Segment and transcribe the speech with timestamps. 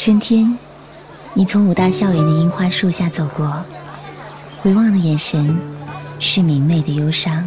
[0.00, 0.56] 春天，
[1.34, 3.62] 你从武大校园的樱花树下走过，
[4.62, 5.54] 回望的眼神
[6.18, 7.44] 是明媚的忧伤，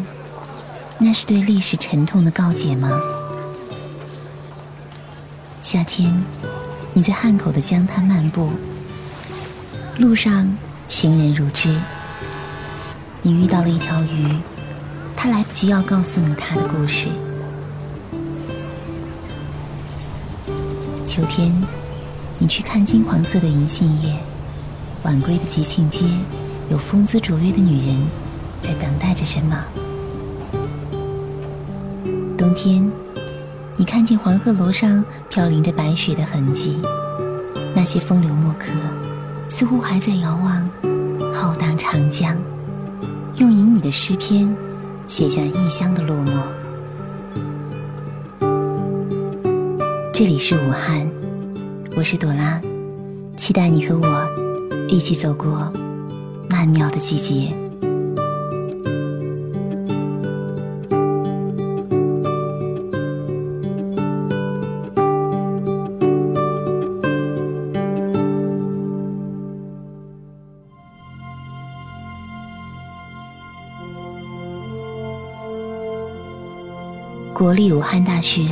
[1.00, 3.02] 那是对历史沉痛的告解吗？
[5.64, 6.24] 夏天，
[6.94, 8.52] 你在汉口的江滩漫步，
[9.98, 10.56] 路上
[10.88, 11.76] 行人如织，
[13.24, 14.28] 你遇到了一条鱼，
[15.18, 17.08] 它来不及要告诉你它的故事。
[21.08, 21.52] 秋天。
[22.44, 24.14] 你去看金黄色的银杏叶，
[25.04, 26.04] 晚归的吉庆街，
[26.70, 28.06] 有风姿卓越的女人
[28.62, 29.64] 在等待着什么？
[32.38, 32.92] 冬天，
[33.78, 36.82] 你看见黄鹤楼上飘零着白雪的痕迹，
[37.74, 38.72] 那些风流墨客
[39.48, 40.70] 似乎还在遥望
[41.34, 42.38] 浩荡长江，
[43.38, 44.54] 用以你的诗篇
[45.08, 46.42] 写下异乡的落寞。
[50.12, 51.10] 这里是武汉。
[51.96, 52.60] 我是朵拉，
[53.38, 54.28] 期待你和我
[54.90, 55.72] 一起走过
[56.50, 57.54] 曼妙的季节。
[77.34, 78.48] 国立武汉大学，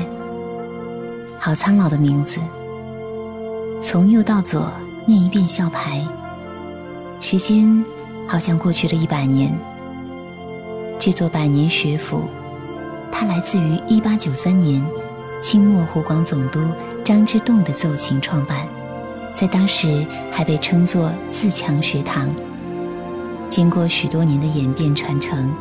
[1.39, 2.39] 好苍老的名字。
[3.91, 4.71] 从右到左
[5.05, 6.01] 念一遍校牌，
[7.19, 7.83] 时间
[8.25, 9.53] 好像过去了一百年。
[10.97, 12.23] 这座百年学府，
[13.11, 14.81] 它来自于一八九三年
[15.41, 16.61] 清末湖广总督
[17.03, 18.65] 张之洞的奏请创办，
[19.33, 22.33] 在当时还被称作自强学堂。
[23.49, 25.51] 经过许多年的演变传承，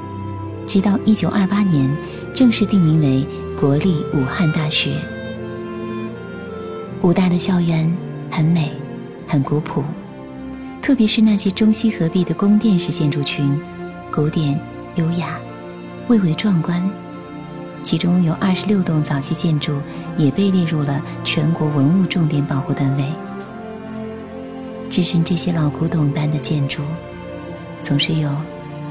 [0.68, 1.92] 直到一九二八年
[2.32, 3.26] 正式定名为
[3.58, 4.94] 国立武汉大学。
[7.02, 7.92] 武大的校园。
[8.30, 8.70] 很美，
[9.26, 9.84] 很古朴，
[10.80, 13.60] 特别是那些中西合璧的宫殿式建筑群，
[14.12, 14.58] 古典、
[14.94, 15.38] 优雅、
[16.08, 16.88] 蔚为壮观。
[17.82, 19.80] 其中有二十六栋早期建筑
[20.16, 23.04] 也被列入了全国文物重点保护单位。
[24.90, 26.82] 置身这些老古董般的建筑，
[27.80, 28.30] 总是有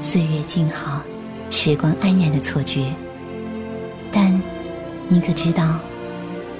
[0.00, 1.02] 岁月静好、
[1.50, 2.92] 时光安然的错觉。
[4.10, 4.42] 但，
[5.08, 5.78] 你可知道，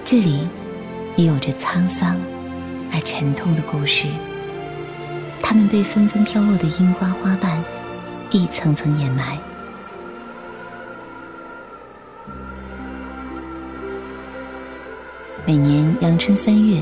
[0.05, 0.47] 这里
[1.17, 2.17] 也有着沧桑。
[2.93, 4.07] 而沉痛的故事，
[5.43, 7.63] 它们被纷纷飘落的樱花花瓣
[8.31, 9.39] 一层层掩埋。
[15.47, 16.81] 每年阳春三月，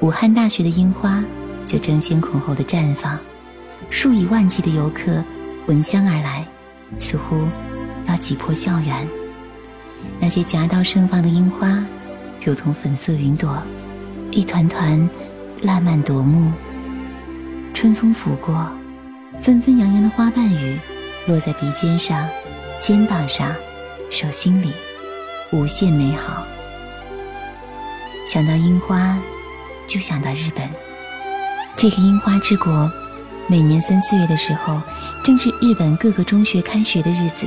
[0.00, 1.24] 武汉大学的樱花
[1.64, 3.18] 就争先恐后的绽放，
[3.88, 5.24] 数以万计的游客
[5.66, 6.46] 闻香而来，
[6.98, 7.46] 似乎
[8.06, 9.08] 要挤破校园。
[10.18, 11.82] 那些夹道盛放的樱花，
[12.44, 13.62] 如同粉色云朵。
[14.32, 15.08] 一团团
[15.60, 16.50] 烂漫夺目，
[17.74, 18.66] 春风拂过，
[19.38, 20.80] 纷纷扬扬的花瓣雨
[21.26, 22.26] 落在鼻尖上、
[22.80, 23.54] 肩膀上、
[24.08, 24.72] 手心里，
[25.50, 26.46] 无限美好。
[28.26, 29.18] 想到樱花，
[29.86, 30.66] 就想到日本。
[31.76, 32.90] 这个樱花之国，
[33.48, 34.80] 每年三四月的时候，
[35.22, 37.46] 正是日本各个中学开学的日子。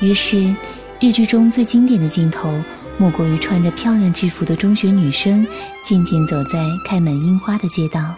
[0.00, 0.54] 于是，
[1.00, 2.50] 日剧中最经典的镜头。
[3.00, 5.46] 莫过于穿着漂亮制服的中学女生，
[5.84, 8.12] 静静走在开满樱花的街道。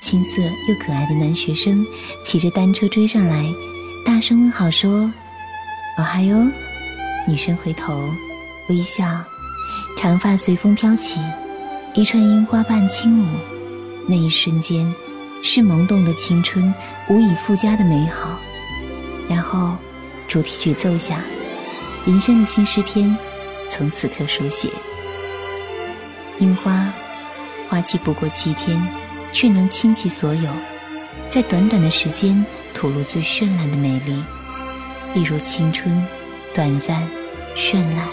[0.00, 1.84] 青涩又可爱的男学生
[2.24, 3.44] 骑着单车追上来，
[4.06, 5.12] 大声问好说
[5.98, 6.46] ：“哦嗨哟！”
[7.26, 8.08] 女生回头
[8.68, 9.04] 微笑，
[9.96, 11.18] 长发随风飘起，
[11.92, 13.26] 一串樱花伴轻舞。
[14.08, 14.94] 那一瞬间，
[15.42, 16.72] 是萌动的青春
[17.08, 18.38] 无以复加的美好。
[19.28, 19.76] 然后，
[20.28, 21.20] 主题曲奏响，
[22.06, 23.14] 人生的新诗篇。
[23.68, 24.70] 从此刻书写，
[26.38, 26.92] 樱花
[27.68, 28.80] 花期不过七天，
[29.32, 30.50] 却能倾其所有，
[31.30, 34.24] 在短短的时间吐露最绚烂的美丽。
[35.14, 36.06] 例如青春，
[36.54, 37.08] 短暂、
[37.54, 38.08] 绚烂，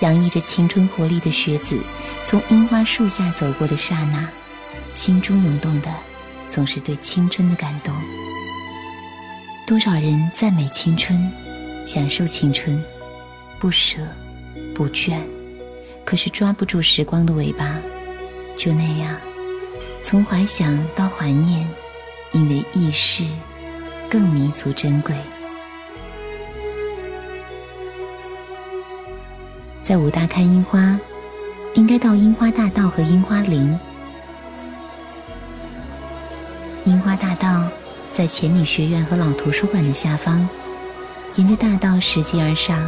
[0.00, 1.78] 洋溢着青春活力的学子，
[2.24, 4.28] 从樱花树下走过的刹那，
[4.94, 5.90] 心中涌动的
[6.48, 7.94] 总是对青春的感动。
[9.66, 11.30] 多少人赞美青春，
[11.84, 12.82] 享受青春，
[13.58, 13.98] 不舍。
[14.76, 15.18] 不倦，
[16.04, 17.78] 可是抓不住时光的尾巴，
[18.58, 19.16] 就那样，
[20.02, 21.66] 从怀想到怀念，
[22.32, 23.24] 因为易逝，
[24.10, 25.16] 更弥足珍贵。
[29.82, 31.00] 在武大看樱花，
[31.72, 33.74] 应该到樱花大道和樱花林。
[36.84, 37.66] 樱花大道
[38.12, 40.46] 在前女学院和老图书馆的下方，
[41.36, 42.86] 沿着大道拾级而上。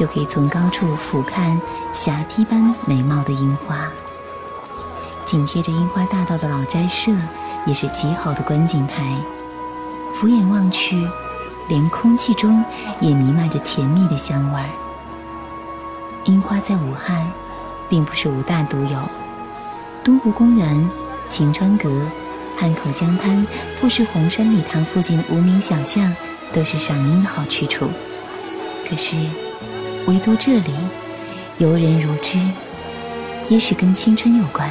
[0.00, 1.60] 就可以从高处俯瞰
[1.92, 3.86] 霞披般美貌的樱花。
[5.26, 7.12] 紧贴着樱花大道的老斋舍
[7.66, 9.14] 也是极好的观景台。
[10.10, 11.06] 俯眼望去，
[11.68, 12.64] 连空气中
[12.98, 14.70] 也弥漫着甜蜜的香味儿。
[16.24, 17.30] 樱花在武汉，
[17.86, 18.98] 并不是武大独有，
[20.02, 20.90] 东湖公园、
[21.28, 21.90] 晴川阁、
[22.56, 23.46] 汉口江滩
[23.82, 26.10] 或是红山礼堂附近的无名小巷，
[26.54, 27.90] 都是赏樱的好去处。
[28.88, 29.14] 可是，
[30.10, 30.72] 唯独这里，
[31.58, 32.36] 游人如织。
[33.48, 34.68] 也许跟青春有关，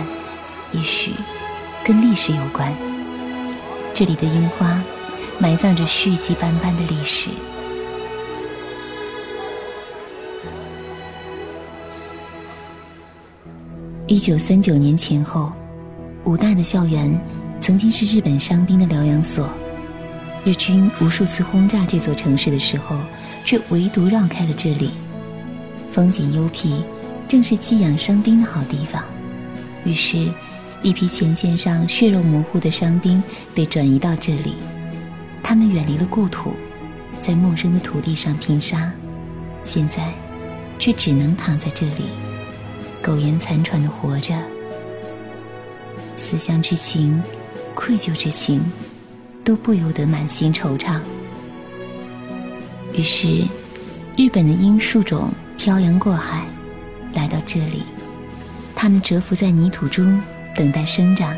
[0.74, 1.14] 也许
[1.82, 2.74] 跟历史有关。
[3.94, 4.84] 这里的樱花，
[5.40, 7.30] 埋葬着血迹斑斑的历史。
[14.08, 15.54] 一九三九年前后，
[16.26, 17.18] 武大的校园
[17.62, 19.48] 曾经是日本伤兵的疗养所。
[20.44, 22.98] 日军无数次轰炸这座城市的时候，
[23.46, 24.92] 却唯独绕开了这里。
[26.00, 26.82] 风景幽僻。
[27.28, 29.04] 正是寄养伤兵的好地方，
[29.84, 30.32] 于是，
[30.82, 33.22] 一批前线上血肉模糊的伤兵
[33.54, 34.56] 被转移到这里。
[35.44, 36.54] 他们远离了故土，
[37.22, 38.94] 在陌生的土地上拼杀，
[39.66, 40.14] 现在，
[40.80, 42.06] 却只能躺在这里，
[43.04, 44.34] 苟延残喘的活着。
[46.16, 47.22] 思乡之情，
[47.76, 48.62] 愧疚之情，
[49.44, 50.98] 都不由得满心惆怅。
[52.94, 53.44] 于是，
[54.16, 56.46] 日本的樱树种漂洋过海。
[57.14, 57.84] 来到这里，
[58.74, 60.18] 他们蛰伏在泥土中，
[60.56, 61.36] 等待生长，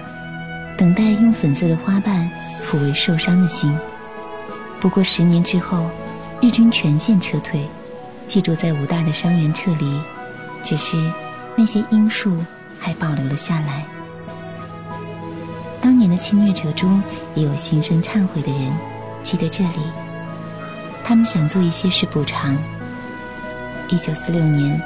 [0.77, 2.29] 等待用粉色的花瓣
[2.62, 3.75] 抚慰受伤的心。
[4.79, 5.89] 不过十年之后，
[6.39, 7.65] 日军全线撤退，
[8.27, 10.00] 寄住在武大的伤员撤离，
[10.63, 10.97] 只是
[11.56, 12.38] 那些樱树
[12.79, 13.83] 还保留了下来。
[15.81, 17.01] 当年的侵略者中，
[17.33, 18.71] 也有心生忏悔的人，
[19.24, 19.79] 记得这里，
[21.03, 22.56] 他们想做一些事补偿。
[23.91, 24.81] 一九四六年。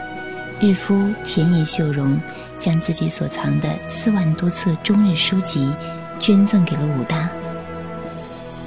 [0.61, 2.17] 日夫田野秀荣
[2.57, 5.69] 将自己所藏的四万多册中日书籍
[6.17, 7.29] 捐赠给了武大。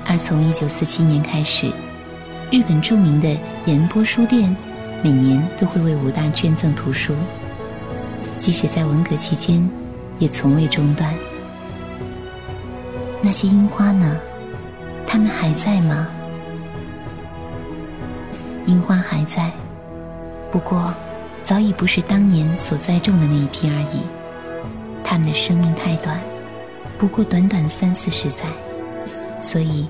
[0.07, 1.73] 而从一九四七年开始，
[2.53, 4.55] 日本著名的岩波书店
[5.03, 7.15] 每年都会为武大捐赠图书，
[8.39, 9.67] 即使在文革期间，
[10.19, 11.13] 也从未中断。
[13.23, 14.17] 那些樱花呢？
[15.07, 16.07] 它们还在吗？
[18.67, 19.51] 樱花还在，
[20.53, 20.93] 不过。
[21.45, 24.03] 早已不是当年所栽种的那一批而已，
[25.03, 26.21] 他们的生命太短，
[26.99, 28.45] 不过短短三四十载，
[29.41, 29.89] 所以，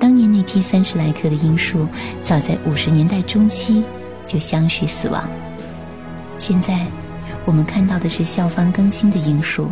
[0.00, 1.86] 当年那批三十来棵的樱树，
[2.24, 3.84] 早在五十年代中期
[4.26, 5.22] 就相续死亡。
[6.36, 6.84] 现在，
[7.44, 9.70] 我们看到的是校方更新的樱树，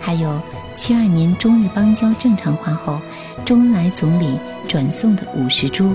[0.00, 0.40] 还有
[0.72, 2.98] 七二年中日邦交正常化后，
[3.44, 5.92] 周恩来总理转送的五十株，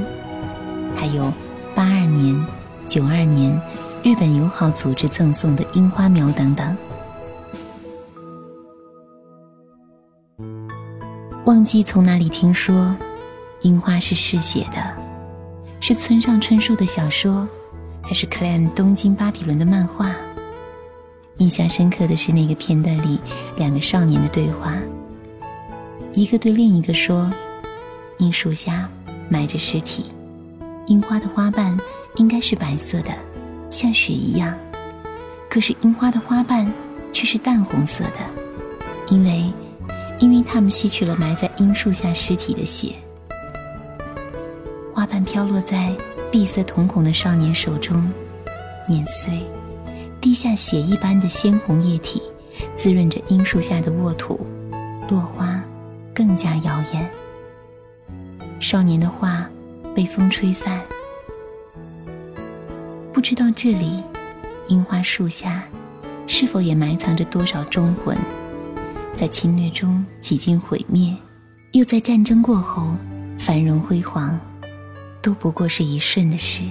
[0.96, 1.34] 还有
[1.74, 2.40] 八二年、
[2.92, 3.58] 九二年。
[4.04, 6.78] 日本友好组织赠送的樱花苗等等。
[11.46, 12.94] 忘记从哪里听说，
[13.62, 14.98] 樱花是嗜血的，
[15.80, 17.48] 是村上春树的小说，
[18.02, 20.14] 还是 Clam 东京巴比伦的漫画？
[21.38, 23.22] 印象深刻的是那个片段里
[23.56, 24.74] 两个少年的对话，
[26.12, 27.32] 一个对另一个说
[28.20, 28.90] ：“樱树下
[29.30, 30.08] 埋着尸体，
[30.88, 31.80] 樱花的花瓣
[32.16, 33.12] 应该是白色的。”
[33.72, 34.54] 像雪一样，
[35.50, 36.70] 可是樱花的花瓣
[37.14, 38.20] 却是淡红色的，
[39.08, 39.50] 因为，
[40.20, 42.94] 因为他们吸取了埋在樱树下尸体的血。
[44.94, 45.96] 花瓣飘落在
[46.30, 48.12] 碧色瞳孔的少年手中，
[48.90, 49.42] 碾碎，
[50.20, 52.22] 滴下血一般的鲜红液体，
[52.76, 54.38] 滋润着樱树下的沃土，
[55.10, 55.64] 落花
[56.14, 57.10] 更加耀眼。
[58.60, 59.50] 少年的话
[59.96, 60.82] 被风吹散。
[63.14, 64.02] 不知道这里，
[64.70, 65.64] 樱花树下，
[66.28, 68.18] 是否也埋藏着多少忠魂，
[69.14, 71.14] 在侵略中几经毁灭，
[71.74, 72.96] 又在战争过后
[73.38, 74.40] 繁荣辉煌，
[75.22, 76.64] 都不过是一瞬的事。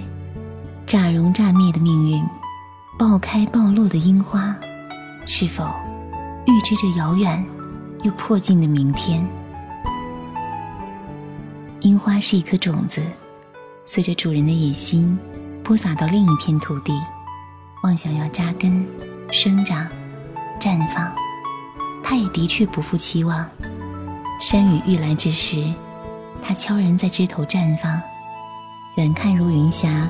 [0.87, 2.23] 乍融乍灭的命运，
[2.97, 4.55] 爆开爆落的樱花，
[5.27, 5.63] 是否
[6.47, 7.45] 预知着遥远
[8.01, 9.23] 又迫近的明天？
[11.81, 12.99] 樱花是一颗种子，
[13.85, 15.15] 随着主人的野心。
[15.71, 17.01] 播撒到另一片土地，
[17.83, 18.85] 妄想要扎根、
[19.31, 19.87] 生长、
[20.59, 21.09] 绽放，
[22.03, 23.49] 它也的确不负期望。
[24.37, 25.73] 山雨欲来之时，
[26.41, 28.01] 它悄然在枝头绽放，
[28.95, 30.09] 远看如云霞，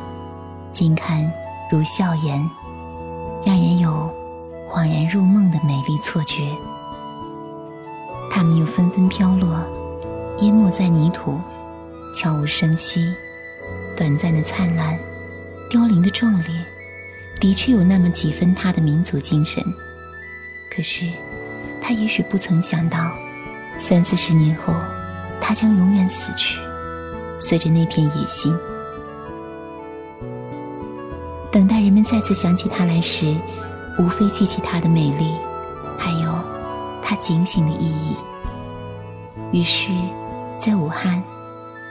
[0.72, 1.32] 近看
[1.72, 2.39] 如笑颜，
[3.46, 4.12] 让人有
[4.68, 6.58] 恍然入梦的美丽错觉。
[8.32, 9.63] 它们又纷纷飘落，
[10.39, 11.39] 淹没在泥土，
[12.15, 13.13] 悄无声息，
[13.96, 14.98] 短暂的灿烂。
[15.71, 16.65] 凋零的壮烈，
[17.39, 19.63] 的确有那么几分他的民族精神。
[20.69, 21.05] 可是，
[21.81, 23.13] 他也许不曾想到，
[23.77, 24.73] 三四十年后，
[25.39, 26.59] 他将永远死去，
[27.39, 28.53] 随着那片野心。
[31.53, 33.33] 等待人们再次想起他来时，
[33.97, 35.31] 无非记起他的美丽，
[35.97, 36.37] 还有
[37.01, 38.17] 他警醒的意义。
[39.53, 39.93] 于是，
[40.59, 41.23] 在武汉，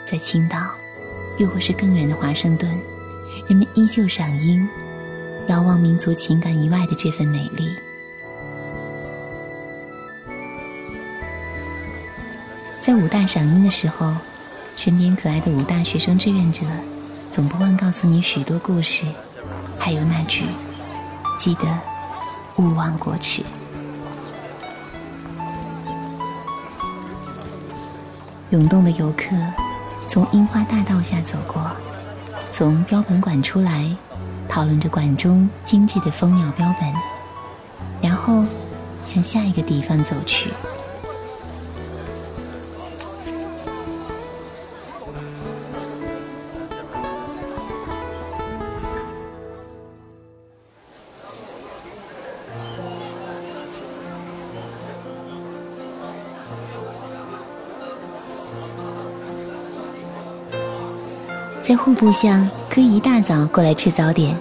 [0.06, 0.58] 在青岛，
[1.38, 2.78] 又或是更远的华盛顿，
[3.49, 4.68] 人们依旧赏樱，
[5.49, 7.68] 遥望民族情感以外的这份美丽。
[12.80, 14.12] 在武大赏樱的时候，
[14.76, 16.64] 身边可爱的武大学生志愿者，
[17.28, 19.04] 总不忘告诉你许多故事，
[19.78, 20.46] 还有那句
[21.37, 21.66] ：“记得
[22.56, 23.42] 勿忘国耻。”
[28.50, 29.37] 涌动的游客
[30.08, 31.70] 从樱花大道下走过，
[32.61, 33.90] 从标本馆出来，
[34.47, 36.93] 讨论着馆中精致的蜂鸟标本，
[38.02, 38.45] 然后
[39.07, 40.50] 向下一个地方走去。
[61.62, 64.35] 在户部巷可以一大早过来吃早点，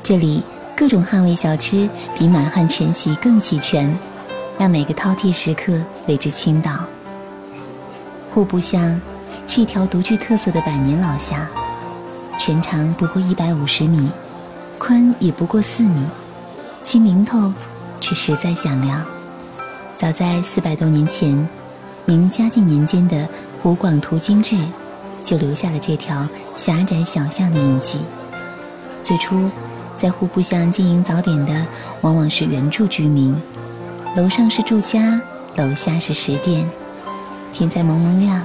[0.00, 0.42] 这里
[0.76, 3.98] 各种汉味小吃比满汉全席更齐全，
[4.58, 5.74] 让每个饕餮食客
[6.06, 6.70] 为之倾倒。
[8.30, 8.98] 户部巷
[9.48, 11.44] 是一条独具特色的百年老巷，
[12.38, 14.08] 全长不过一百五十米，
[14.78, 16.06] 宽也不过四米，
[16.84, 17.52] 其名头
[18.00, 19.04] 却实在响亮。
[19.96, 21.48] 早在四百多年前，
[22.04, 23.28] 明嘉靖年间的
[23.60, 24.56] 湖广图经志。
[25.24, 27.98] 就留下了这条狭窄小巷的印记。
[29.02, 29.50] 最初，
[29.96, 31.66] 在户部巷经营早点的
[32.02, 33.34] 往往是原住居民，
[34.16, 35.20] 楼上是住家，
[35.56, 36.68] 楼下是食店。
[37.52, 38.42] 天才蒙蒙亮，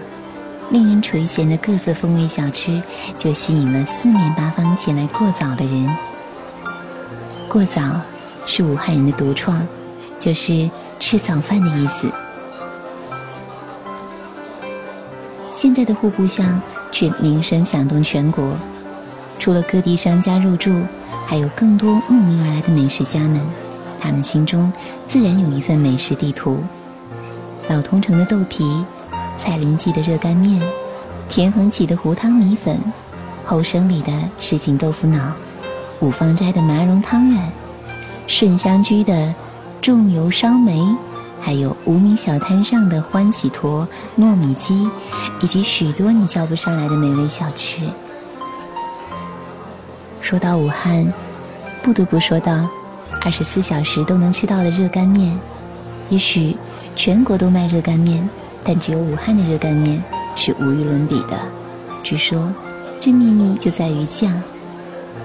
[0.70, 2.82] 令人垂涎的各色风味小吃
[3.18, 5.96] 就吸引了四面八方前来过早的人。
[7.48, 7.82] 过早
[8.46, 9.66] 是武汉人的独创，
[10.20, 12.12] 就是吃早饭的意思。
[15.54, 18.56] 现在的户部巷却名声响动全国，
[19.40, 20.82] 除了各地商家入驻，
[21.26, 23.40] 还有更多慕名而来的美食家们，
[24.00, 24.72] 他们心中
[25.06, 26.64] 自然有一份美食地图。
[27.68, 28.84] 老同城的豆皮，
[29.38, 30.62] 蔡林记的热干面，
[31.28, 32.80] 田恒起的糊汤米粉，
[33.46, 35.34] 后生里的什锦豆腐脑，
[36.00, 37.52] 五芳斋的麻蓉汤圆，
[38.26, 39.34] 顺香居的
[39.82, 40.82] 重油烧梅。
[41.48, 43.88] 还有无名小摊上的欢喜坨、
[44.20, 44.86] 糯米鸡，
[45.40, 47.88] 以及许多你叫不上来的美味小吃。
[50.20, 51.10] 说到武汉，
[51.82, 52.68] 不得不说到
[53.22, 55.40] 二十四小时都能吃到的热干面。
[56.10, 56.54] 也许
[56.98, 58.30] 全国都卖热干面，
[58.62, 60.04] 但只有武汉的热干面
[60.36, 61.40] 是无与伦比的。
[62.04, 62.54] 据说，
[63.00, 64.34] 这秘密就在于酱。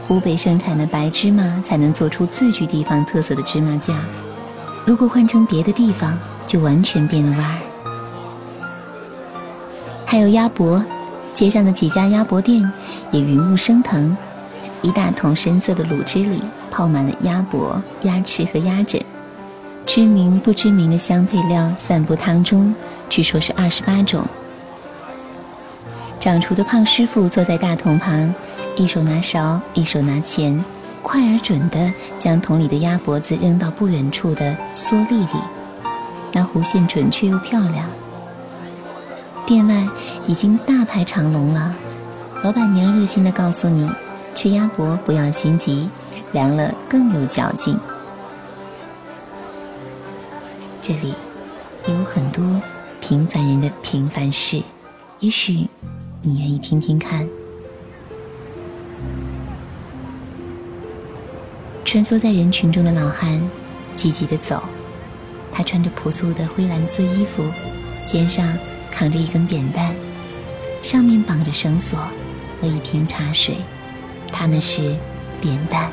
[0.07, 3.99] 湖北生产的白芝麻才能做出最具地方特色的芝麻酱。
[4.85, 7.59] 如果换成别的地方，就完全变了味儿。
[10.05, 10.83] 还有鸭脖，
[11.33, 12.71] 街上的几家鸭脖店
[13.11, 14.17] 也云雾升腾，
[14.83, 19.01] 一大桶深色的卤汁里泡满了鸭脖、鸭翅和鸭胗，
[19.87, 22.75] 知名不知名的香配料散布汤中，
[23.09, 24.27] 据说是二十八种。
[26.19, 28.35] 掌厨的胖师傅坐在大桶旁，
[28.77, 30.63] 一手拿勺，一手拿钱。
[31.03, 35.41] 快而准地将桶里的鸭脖子扔到不远处的蓑笠里，
[36.33, 37.85] 那弧线准确又漂亮。
[39.45, 39.87] 店外
[40.27, 41.75] 已经大排长龙了，
[42.43, 43.91] 老板娘热心地告诉你：
[44.35, 45.91] 吃鸭脖不要心急，
[46.31, 47.77] 凉了更有嚼劲。
[50.81, 51.15] 这里
[51.89, 52.43] 有很多
[53.01, 54.63] 平凡人的平凡事，
[55.19, 55.69] 也许
[56.23, 57.29] 你愿意听听看。
[61.93, 63.39] 穿梭在人群中的老汉，
[63.95, 64.63] 积极地走。
[65.53, 67.45] 他穿着朴素的灰蓝色衣服，
[68.07, 68.57] 肩上
[68.91, 69.95] 扛着一根扁担，
[70.81, 71.99] 上面绑着绳索
[72.59, 73.57] 和一瓶茶水。
[74.29, 74.97] 他们是
[75.39, 75.93] 扁担。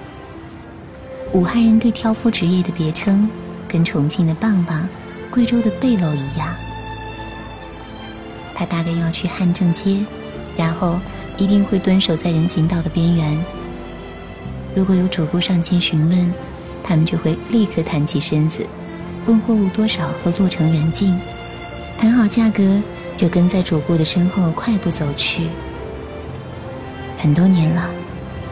[1.34, 3.30] 武汉人对挑夫职业的别称，
[3.68, 4.88] 跟重庆的棒棒、
[5.30, 6.48] 贵州的背篓一样。
[8.56, 10.06] 他大概要去汉正街，
[10.56, 10.98] 然后
[11.36, 13.38] 一定会蹲守在人行道的边缘。
[14.76, 16.34] 如果有主顾上前询问，
[16.84, 18.66] 他们就会立刻弹起身子，
[19.26, 21.20] 问货物多少和路程远近，
[21.98, 22.82] 谈好价格，
[23.16, 25.48] 就跟在主顾的身后快步走去。
[27.18, 27.90] 很多年了，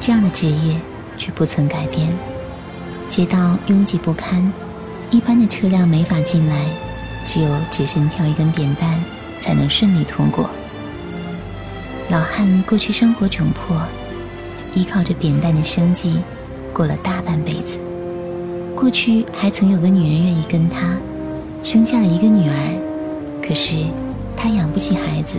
[0.01, 0.79] 这样的职业
[1.17, 2.09] 却不曾改变。
[3.07, 4.51] 街道拥挤不堪，
[5.09, 6.65] 一般的车辆没法进来，
[7.25, 9.01] 只有只身挑一根扁担
[9.39, 10.49] 才能顺利通过。
[12.09, 13.81] 老汉过去生活窘迫，
[14.77, 16.19] 依靠着扁担的生计
[16.71, 17.79] 过了大半辈子。
[18.75, 20.95] 过去还曾有个女人愿意跟他，
[21.63, 23.87] 生下了一个女儿，可是
[24.35, 25.37] 他养不起孩子，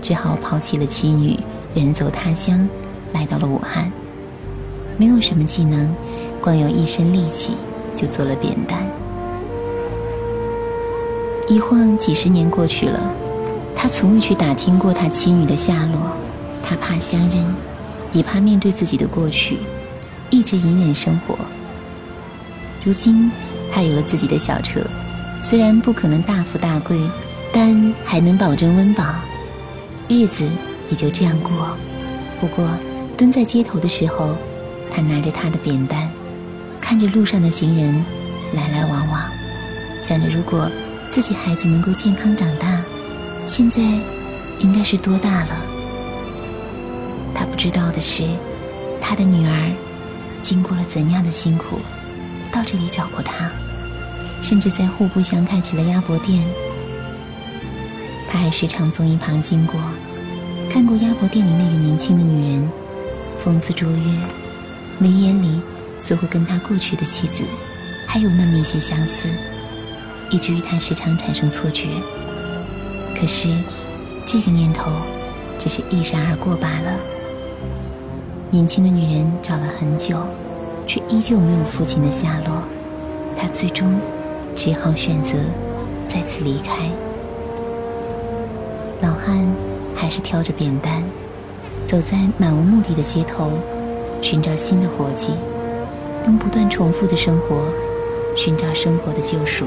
[0.00, 1.38] 只好抛弃了妻女，
[1.74, 2.66] 远走他乡，
[3.12, 3.92] 来到了武汉。
[4.96, 5.94] 没有什么技能，
[6.40, 7.52] 光有一身力气，
[7.94, 8.78] 就做了扁担。
[11.46, 12.98] 一晃几十年过去了，
[13.76, 16.00] 他从未去打听过他妻女的下落，
[16.62, 17.54] 他怕相认，
[18.12, 19.58] 也怕面对自己的过去，
[20.30, 21.36] 一直隐忍生活。
[22.84, 23.30] 如今
[23.72, 24.80] 他有了自己的小车，
[25.40, 26.98] 虽然不可能大富大贵，
[27.52, 29.04] 但还能保证温饱，
[30.08, 30.48] 日子
[30.90, 31.76] 也就这样过。
[32.40, 32.68] 不过
[33.16, 34.36] 蹲在街头的时候，
[34.90, 36.10] 他拿着他的扁担，
[36.80, 38.04] 看着路上的行人
[38.52, 39.22] 来来往往，
[40.00, 40.70] 想着如果
[41.10, 42.82] 自己孩子能够健康长大，
[43.44, 43.80] 现在
[44.58, 45.71] 应该是多大了？
[47.62, 48.24] 知道的是，
[49.00, 49.72] 他的女儿
[50.42, 51.78] 经过了怎样的辛苦，
[52.50, 53.48] 到这里找过他，
[54.42, 56.44] 甚至在户部巷开起了鸭脖店。
[58.28, 59.80] 他还时常从一旁经过，
[60.68, 62.68] 看过鸭脖店里那个年轻的女人，
[63.38, 64.12] 风姿卓越。
[64.98, 65.62] 眉眼里
[66.00, 67.44] 似乎跟他过去的妻子
[68.08, 69.28] 还有那么一些相似，
[70.32, 71.86] 以至于他时常产生错觉。
[73.14, 73.54] 可是
[74.26, 74.90] 这个念头
[75.60, 76.98] 只是一闪而过罢了。
[78.52, 80.18] 年轻的女人找了很久，
[80.86, 82.62] 却依旧没有父亲的下落。
[83.34, 83.98] 她最终
[84.54, 85.38] 只好选择
[86.06, 86.90] 再次离开。
[89.00, 89.48] 老汉
[89.96, 91.02] 还是挑着扁担，
[91.86, 93.52] 走在漫无目的的街头。
[94.20, 95.30] 寻找新的活计，
[96.26, 97.64] 用不断重复的生活
[98.36, 99.64] 寻找生活的救赎。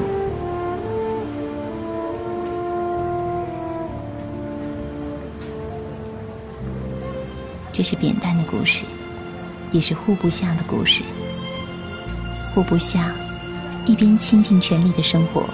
[7.76, 8.86] 这是扁担的故事，
[9.70, 11.02] 也是户部下的故事。
[12.54, 13.12] 户部下
[13.84, 15.44] 一边倾尽全力的生活，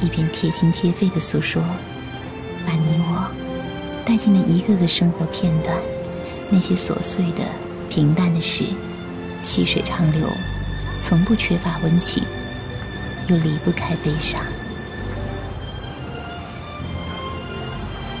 [0.00, 1.60] 一边贴心贴肺的诉说，
[2.64, 3.28] 把你我
[4.04, 5.76] 带进了一个个生活片段，
[6.48, 7.42] 那些琐碎的。
[7.90, 8.64] 平淡的事，
[9.40, 10.28] 细水长流，
[11.00, 12.22] 从不缺乏温情，
[13.26, 14.40] 又离不开悲伤。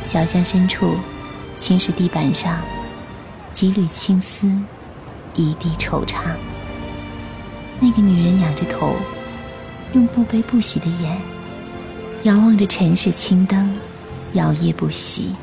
[0.02, 0.96] 小巷深处，
[1.60, 2.60] 青石地板上，
[3.58, 4.46] 几缕青丝，
[5.34, 6.36] 一地惆怅。
[7.80, 8.94] 那个女人仰着头，
[9.94, 11.20] 用不悲不喜的眼，
[12.22, 13.76] 遥望着城市青灯，
[14.34, 15.34] 摇曳不息。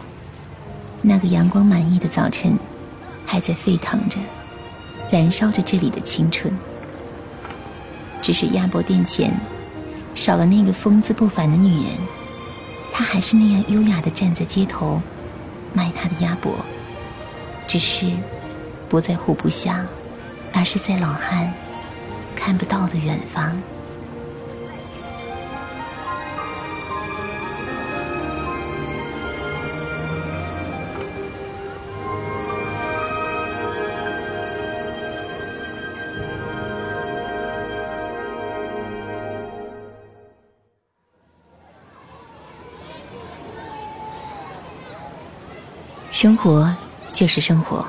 [1.02, 2.58] 那个阳光满溢的早晨。
[3.26, 4.18] 还在沸腾着，
[5.12, 6.58] 燃烧着这里的青春。
[8.22, 9.38] 只是鸭脖店前
[10.14, 11.98] 少了那个风姿不凡的女人，
[12.94, 15.02] 她还是那样优雅的站在街头
[15.74, 16.54] 卖她的鸭脖，
[17.68, 18.06] 只是
[18.88, 19.86] 不在户部巷，
[20.54, 21.52] 而是在老汉
[22.36, 23.56] 看不到的远方。
[46.12, 46.74] 生活
[47.16, 47.86] 就是生活，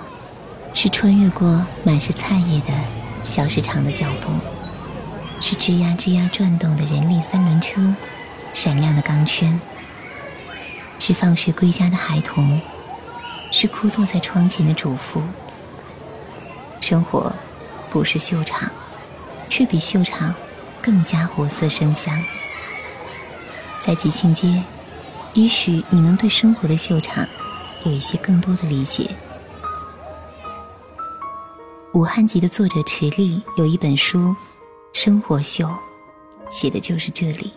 [0.72, 2.72] 是穿越过满是菜叶的
[3.24, 4.30] 小市场的脚步，
[5.40, 7.92] 是吱呀吱呀转动的人力三轮车，
[8.54, 9.60] 闪亮的钢圈，
[11.00, 12.60] 是放学归家的孩童，
[13.50, 15.20] 是枯坐在窗前的主妇。
[16.78, 17.34] 生活
[17.90, 18.70] 不是秀场，
[19.50, 20.32] 却比秀场
[20.80, 22.16] 更加活色生香。
[23.80, 24.62] 在吉庆街，
[25.34, 27.26] 也许你能对生活的秀场。
[27.87, 29.09] 有一些更多的理解。
[31.94, 34.18] 武汉籍的作者池莉有一本书
[34.92, 35.64] 《生活秀》，
[36.51, 37.53] 写的就是这里。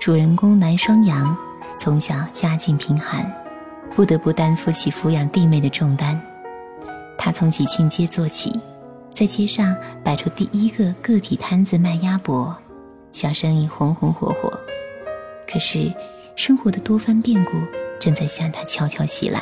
[0.00, 1.36] 主人公南双阳
[1.78, 3.32] 从小家境贫寒，
[3.94, 6.20] 不得不担负起抚养弟妹的重担。
[7.16, 8.52] 他从吉庆街做起，
[9.14, 12.52] 在街上摆出第一个个体摊子卖鸭脖，
[13.12, 14.52] 小生意红红火火。
[15.48, 15.94] 可是
[16.34, 17.52] 生活的多番变故。
[18.02, 19.40] 正在向他悄悄袭来。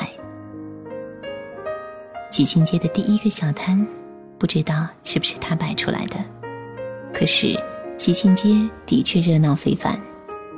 [2.31, 3.89] 吉庆街的第一个小摊，
[4.39, 6.17] 不知道是不是他摆出来的。
[7.15, 7.59] 可是
[7.97, 9.99] 吉庆街的确热闹非凡，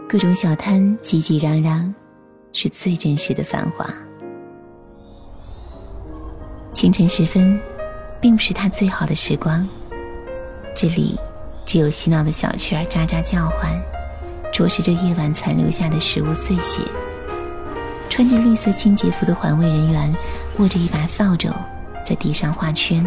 [0.08, 1.94] 各种小摊挤挤攘攘，
[2.52, 3.88] 是最真实的繁华。
[6.74, 7.56] 清晨时分，
[8.20, 9.64] 并不是他最好的时光，
[10.74, 11.16] 这里
[11.64, 13.80] 只有嬉闹的小雀儿喳喳叫唤，
[14.52, 16.82] 啄食着夜晚残留下的食物碎屑。
[18.12, 20.14] 穿着绿色清洁服的环卫人员
[20.58, 21.50] 握着一把扫帚，
[22.04, 23.02] 在地上画圈。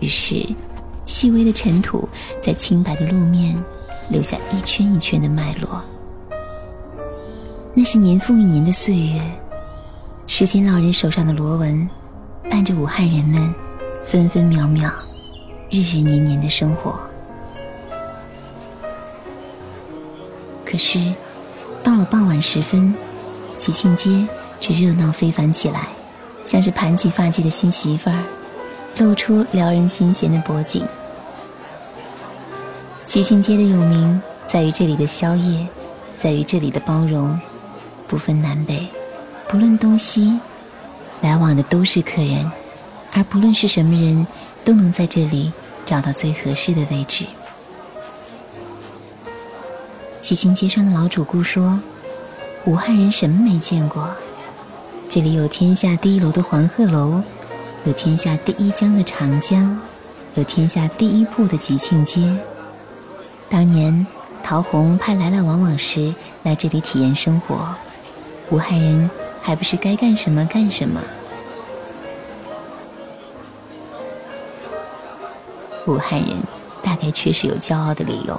[0.00, 0.46] 于是，
[1.06, 2.06] 细微的尘土
[2.42, 3.56] 在清白的路面
[4.10, 5.82] 留下一圈一圈的脉络。
[7.72, 9.22] 那是年复一年的岁月，
[10.26, 11.88] 时间老人手上的螺纹，
[12.50, 13.54] 伴着武汉人们
[14.04, 14.92] 分分秒秒、
[15.70, 17.00] 日日年年的生活。
[20.66, 21.14] 可是，
[21.82, 22.94] 到了傍晚时分，
[23.60, 24.26] 吉庆街
[24.58, 25.86] 却热闹非凡起来，
[26.46, 28.24] 像是盘起发髻的新媳妇儿。
[28.96, 30.84] 露出撩人心弦的脖颈。
[33.06, 35.66] 吉庆街的有名在于这里的宵夜，
[36.18, 37.38] 在于这里的包容，
[38.08, 38.88] 不分南北，
[39.46, 40.40] 不论东西，
[41.20, 42.50] 来往的都是客人，
[43.12, 44.26] 而不论是什么人，
[44.64, 45.52] 都能在这里
[45.86, 47.26] 找到最合适的位置。
[50.20, 51.78] 吉庆街上的老主顾说
[52.66, 54.08] ：“武汉人什么没见过？
[55.08, 57.22] 这里有天下第一楼的黄鹤楼。”
[57.86, 59.80] 有天下第一江的长江，
[60.34, 62.36] 有天下第一铺的吉庆街。
[63.48, 64.06] 当年
[64.42, 67.74] 陶虹派来来往往时来这里体验生活，
[68.50, 69.08] 武汉人
[69.40, 71.00] 还不是该干什么干什么？
[75.86, 76.28] 武汉人
[76.82, 78.38] 大概确实有骄傲的理由。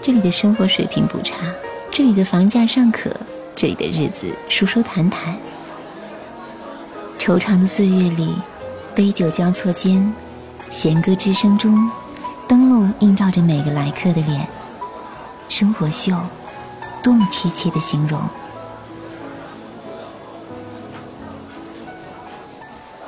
[0.00, 1.36] 这里的生活水平不差，
[1.96, 3.08] 这里的房价尚可，
[3.54, 5.32] 这里的日子舒舒坦坦。
[7.20, 8.34] 惆怅的岁月里，
[8.96, 10.12] 杯酒交错间，
[10.70, 11.88] 弦歌之声中，
[12.48, 14.44] 灯笼映照着每个来客的脸。
[15.48, 16.16] 生活秀，
[17.00, 18.20] 多么贴切的形容！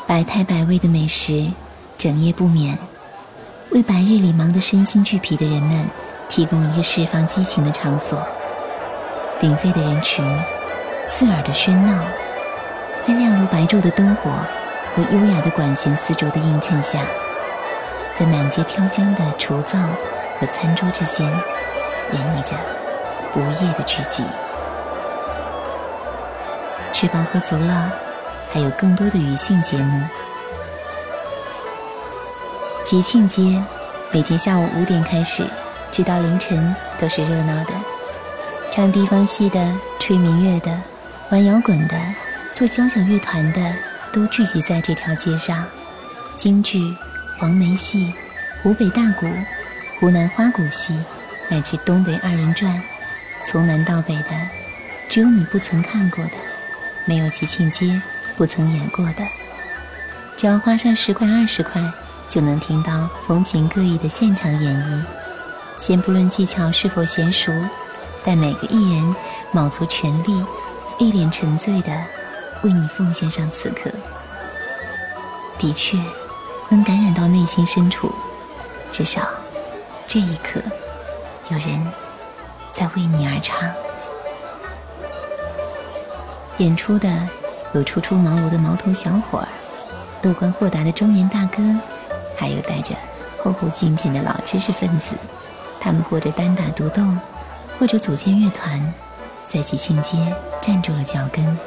[0.07, 1.51] 百态百味的美食，
[1.99, 2.79] 整夜不眠，
[3.71, 5.85] 为白日里忙得身心俱疲的人们
[6.29, 8.17] 提供一个释放激情的场所。
[9.39, 10.25] 鼎沸的人群，
[11.07, 12.03] 刺耳的喧闹。
[13.03, 14.31] 在亮如白昼的灯火
[14.95, 17.01] 和优雅的管弦丝竹的映衬下，
[18.19, 19.79] 在满街飘香的厨灶
[20.41, 21.27] 和餐桌之间，
[22.13, 22.57] 演绎着
[23.33, 24.25] 不夜的聚集。
[26.93, 27.93] 吃饱喝足了，
[28.53, 30.03] 还有更多的余兴节目。
[32.83, 33.63] 吉庆街
[34.11, 35.45] 每天下午五点开始，
[35.93, 37.71] 直到凌晨都是热闹的，
[38.77, 40.79] 唱地方戏的、吹民乐的、
[41.31, 41.99] 玩摇滚的。
[42.55, 43.75] 做交响乐团的
[44.13, 45.65] 都聚集在这条街上，
[46.37, 46.95] 京剧、
[47.39, 48.13] 黄梅戏、
[48.63, 49.27] 湖北大鼓、
[49.99, 50.95] 湖南花鼓戏，
[51.49, 52.83] 乃至东北二人转，
[53.47, 54.31] 从南到北的，
[55.09, 56.33] 只有你不曾看过的，
[57.07, 58.03] 没有吉庆街
[58.37, 59.25] 不曾演过的。
[60.37, 61.83] 只要花上十块二十块，
[62.29, 65.03] 就能听到风情各异的现场演绎。
[65.79, 67.51] 先不论技巧是否娴熟，
[68.27, 69.17] 但每个艺人
[69.53, 70.45] 卯足全力，
[70.99, 71.93] 一脸沉醉的。
[72.63, 73.91] 为你奉献上此刻，
[75.59, 75.97] 的确
[76.71, 78.13] 能感染到内心深处。
[78.91, 79.21] 至少，
[80.07, 80.61] 这一刻，
[81.51, 81.87] 有人
[82.73, 83.71] 在为你而唱。
[86.57, 87.09] 演出的
[87.75, 89.49] 有初出茅庐的毛头小伙儿，
[90.23, 91.63] 乐观豁达的中年大哥，
[92.37, 92.97] 还有带着
[93.39, 95.15] 厚厚镜片的老知识分子。
[95.79, 97.03] 他们或者单打独斗，
[97.79, 98.95] 或者组建乐团，
[99.47, 100.17] 在吉庆街
[100.61, 101.59] 站住了脚跟。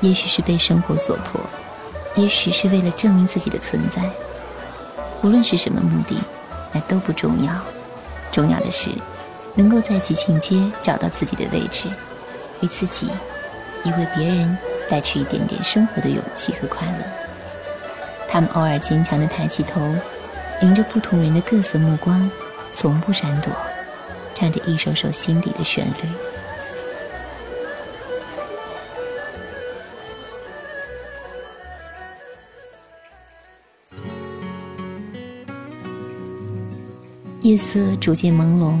[0.00, 1.40] 也许是被生活所迫，
[2.14, 4.02] 也许是为了证明自己的存在。
[5.22, 6.16] 无论是什么目的，
[6.72, 7.52] 那都不重要。
[8.30, 8.90] 重要的是，
[9.54, 11.88] 能够在吉庆街找到自己的位置，
[12.60, 13.08] 为自己，
[13.84, 14.58] 也为别人
[14.90, 17.04] 带去一点点生活的勇气和快乐。
[18.28, 19.80] 他们偶尔坚强地抬起头，
[20.60, 22.30] 迎着不同人的各色目光，
[22.74, 23.50] 从不闪躲，
[24.34, 26.08] 唱着一首首心底的旋律。
[37.42, 38.78] 夜色逐渐朦胧，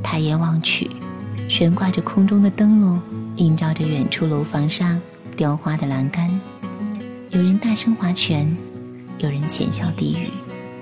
[0.00, 0.88] 抬眼望去，
[1.48, 3.02] 悬挂着空中的灯笼
[3.34, 5.00] 映照着远处楼房上
[5.36, 6.40] 雕花的栏杆。
[7.30, 8.56] 有人大声划拳，
[9.18, 10.30] 有人浅笑低语，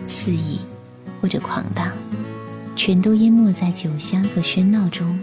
[0.06, 0.60] 肆意
[1.22, 1.90] 或者狂荡，
[2.76, 5.18] 全都淹没在酒香和喧闹中。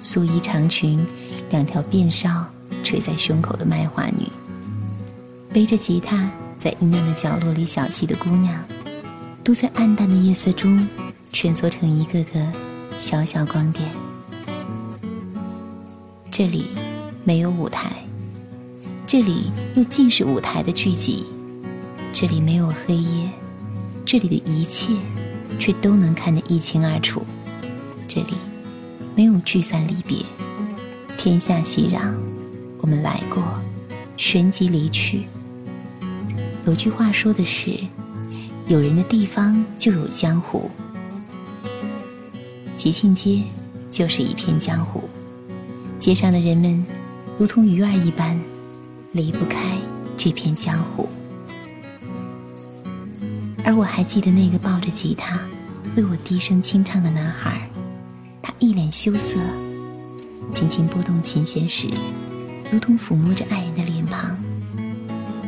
[0.00, 1.04] 素衣长裙，
[1.50, 2.46] 两条辫梢
[2.82, 4.26] 垂在胸口的卖花女，
[5.52, 8.64] 背着吉他在阴暗的角落里小憩的姑娘。
[9.44, 10.86] 都在暗淡的夜色中
[11.32, 12.46] 蜷缩成一个个
[12.98, 13.88] 小小光点。
[16.30, 16.66] 这里
[17.24, 17.90] 没有舞台，
[19.06, 21.24] 这里又尽是舞台的聚集。
[22.12, 23.30] 这里没有黑夜，
[24.04, 24.92] 这里的一切
[25.58, 27.22] 却都能看得一清二楚。
[28.06, 28.34] 这里
[29.14, 30.18] 没有聚散离别，
[31.18, 32.12] 天下熙攘，
[32.80, 33.42] 我们来过，
[34.16, 35.26] 旋即离去。
[36.64, 37.72] 有句话说的是
[38.68, 40.70] ：“有人的地方就有江湖。”
[42.76, 43.42] 吉庆街
[43.90, 45.02] 就是一片江湖，
[45.98, 46.84] 街上的人们
[47.38, 48.38] 如同鱼儿一般，
[49.12, 49.76] 离不开
[50.16, 51.08] 这片江湖。
[53.68, 55.38] 而我还记得那个抱着吉他
[55.94, 57.68] 为我低声清唱的男孩，
[58.40, 59.36] 他一脸羞涩，
[60.50, 61.86] 轻轻拨动琴弦时，
[62.72, 64.38] 如同抚摸着爱人的脸庞，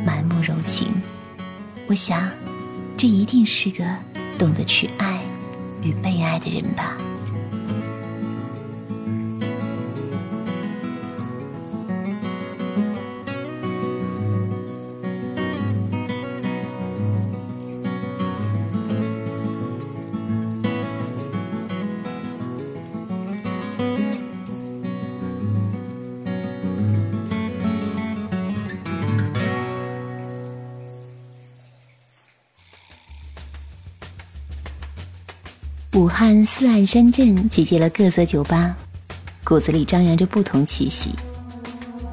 [0.04, 0.88] 满目柔情。
[1.88, 2.28] 我想，
[2.94, 3.82] 这一定是个
[4.38, 5.22] 懂得去爱
[5.82, 6.98] 与被爱的人吧。
[36.22, 38.76] 汉四岸山镇集结了各色酒吧，
[39.42, 41.14] 骨子里张扬着不同气息：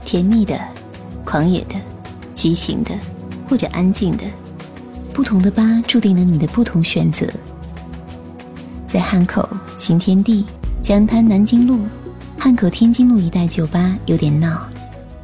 [0.06, 0.58] 甜蜜的、
[1.26, 1.76] 狂野的、
[2.34, 2.98] 激情的，
[3.50, 4.24] 或者安静的。
[5.14, 7.28] 不同的吧注定了你的不同选择。
[8.88, 9.46] 在汉口、
[9.78, 10.46] 新天地、
[10.82, 11.86] 江滩、南京路、
[12.40, 14.66] 汉口天津路一带酒吧有点闹，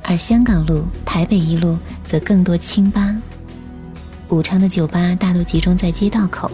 [0.01, 3.15] 而香港路、台北一路则更多清吧。
[4.27, 6.51] 武昌的酒吧大多集中在街道口。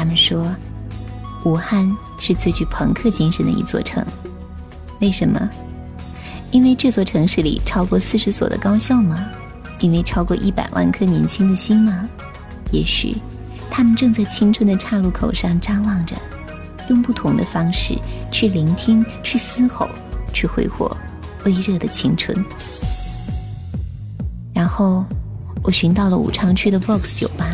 [0.00, 0.50] 他们说，
[1.44, 4.02] 武汉是最具朋克精神的一座城。
[4.98, 5.38] 为什么？
[6.50, 9.26] 因为这座城市里超过四十所的高校吗？
[9.78, 12.08] 因为超过一百万颗年轻的心吗？
[12.72, 13.18] 也许，
[13.70, 16.16] 他们正在青春的岔路口上张望着，
[16.88, 17.94] 用不同的方式
[18.32, 19.86] 去聆听、去嘶吼、
[20.32, 20.96] 去挥霍
[21.44, 22.42] 微热的青春。
[24.54, 25.04] 然后，
[25.62, 27.46] 我寻到了武昌区的 Vox 酒吧。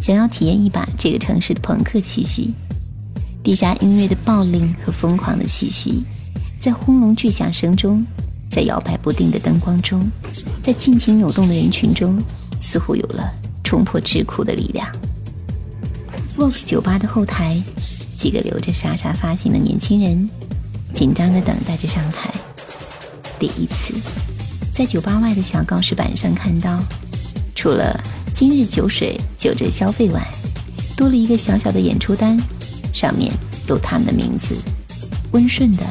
[0.00, 2.54] 想要体验一把这个城市的朋克气息，
[3.42, 6.04] 地下音乐的暴力和疯狂的气息，
[6.54, 8.04] 在轰隆巨响声中，
[8.50, 10.08] 在摇摆不定的灯光中，
[10.62, 12.22] 在尽情扭动的人群中，
[12.60, 13.28] 似乎有了
[13.64, 14.86] 冲破桎梏的力量。
[16.36, 17.60] Vox 酒吧的后台，
[18.18, 20.28] 几个留着傻傻发型的年轻人，
[20.92, 22.30] 紧张地等待着上台。
[23.38, 23.94] 第一次，
[24.74, 26.78] 在酒吧外的小告示板上看到，
[27.54, 27.98] 除了。
[28.38, 30.22] 今日酒水九折消费完，
[30.94, 32.38] 多了一个小小的演出单，
[32.92, 33.32] 上面
[33.66, 34.54] 有他们的名字，
[35.30, 35.82] 温顺的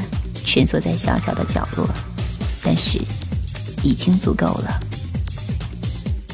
[0.45, 1.89] 蜷缩在小小的角落，
[2.61, 3.01] 但是
[3.81, 4.79] 已经足够了。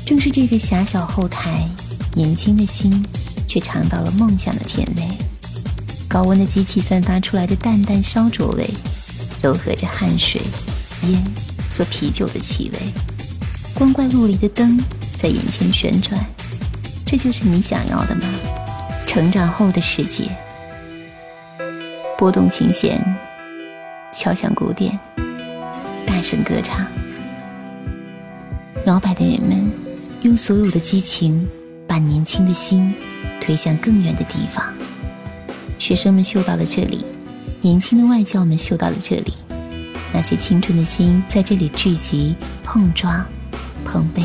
[0.05, 1.65] 正是这个狭小后台，
[2.13, 3.01] 年轻的心
[3.47, 5.03] 却尝到了梦想的甜味。
[6.09, 8.69] 高温的机器散发出来的淡淡烧灼味，
[9.41, 10.41] 柔和着汗水、
[11.07, 11.23] 烟
[11.77, 12.79] 和啤酒的气味。
[13.73, 14.77] 光怪陆离的灯。
[15.21, 16.19] 在眼前旋转，
[17.05, 18.23] 这就是你想要的吗？
[19.05, 20.23] 成长后的世界，
[22.17, 22.99] 拨动琴弦，
[24.11, 24.97] 敲响鼓点，
[26.07, 26.87] 大声歌唱，
[28.87, 29.71] 摇摆的人们
[30.21, 31.47] 用所有的激情，
[31.87, 32.91] 把年轻的心
[33.39, 34.65] 推向更远的地方。
[35.77, 37.05] 学生们嗅到了这里，
[37.59, 39.35] 年轻的外教们嗅到了这里，
[40.11, 43.23] 那些青春的心在这里聚集、碰撞、
[43.85, 44.23] 碰杯。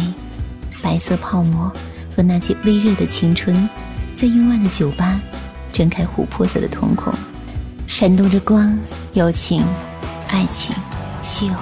[0.87, 1.69] 白色泡沫
[2.15, 3.69] 和那些微热的青春，
[4.17, 5.21] 在幽暗的酒吧
[5.73, 7.13] 睁开琥珀色的瞳孔，
[7.89, 8.79] 闪动着光，
[9.15, 9.65] 友情、
[10.29, 10.73] 爱情、
[11.25, 11.57] 邂逅、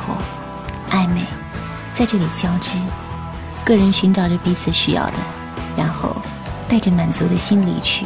[0.90, 1.22] 暧昧，
[1.94, 2.76] 在这里交织。
[3.64, 5.14] 个人寻找着彼此需要的，
[5.74, 6.14] 然后
[6.68, 8.04] 带着满足的心离去。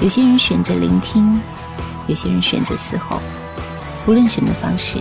[0.00, 1.38] 有些人选择聆听，
[2.06, 3.20] 有些人选择嘶吼。
[4.06, 5.00] 无论什么方式，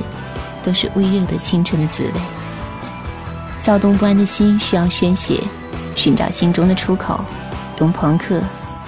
[0.66, 2.12] 都是微热的青春的滋味。
[3.68, 5.44] 躁动不安的心需要宣泄，
[5.94, 7.20] 寻找心中的出口，
[7.82, 8.42] 用朋克，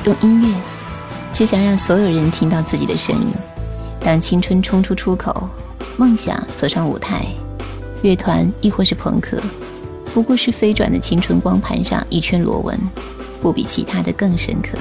[0.06, 0.56] 用音乐，
[1.34, 3.28] 只想让所有人听到自己的声音。
[4.00, 5.50] 当青春冲出出口，
[5.98, 7.26] 梦想走上舞台，
[8.04, 9.38] 乐团亦或是朋克，
[10.14, 12.80] 不过是飞转的青春光盘上一圈螺纹，
[13.42, 14.78] 不比其他的更深刻。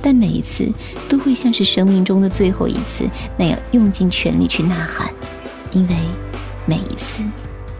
[0.00, 0.66] 但每一次
[1.10, 3.04] 都会像是生命中的最后一次
[3.36, 5.10] 那样用尽全力去呐喊，
[5.72, 5.94] 因为
[6.64, 7.22] 每一次。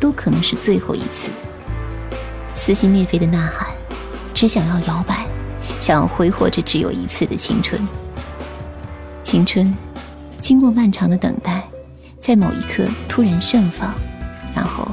[0.01, 1.29] 都可能是最后一次
[2.55, 3.69] 撕心裂肺的呐喊，
[4.35, 5.27] 只想要摇摆，
[5.81, 7.81] 想要挥霍这只有一次的青春。
[9.23, 9.73] 青春
[10.41, 11.63] 经过漫长的等待，
[12.21, 13.95] 在某一刻突然盛放，
[14.55, 14.89] 然后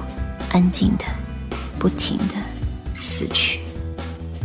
[0.51, 1.05] 安静的、
[1.79, 2.35] 不停的
[2.99, 3.61] 死去，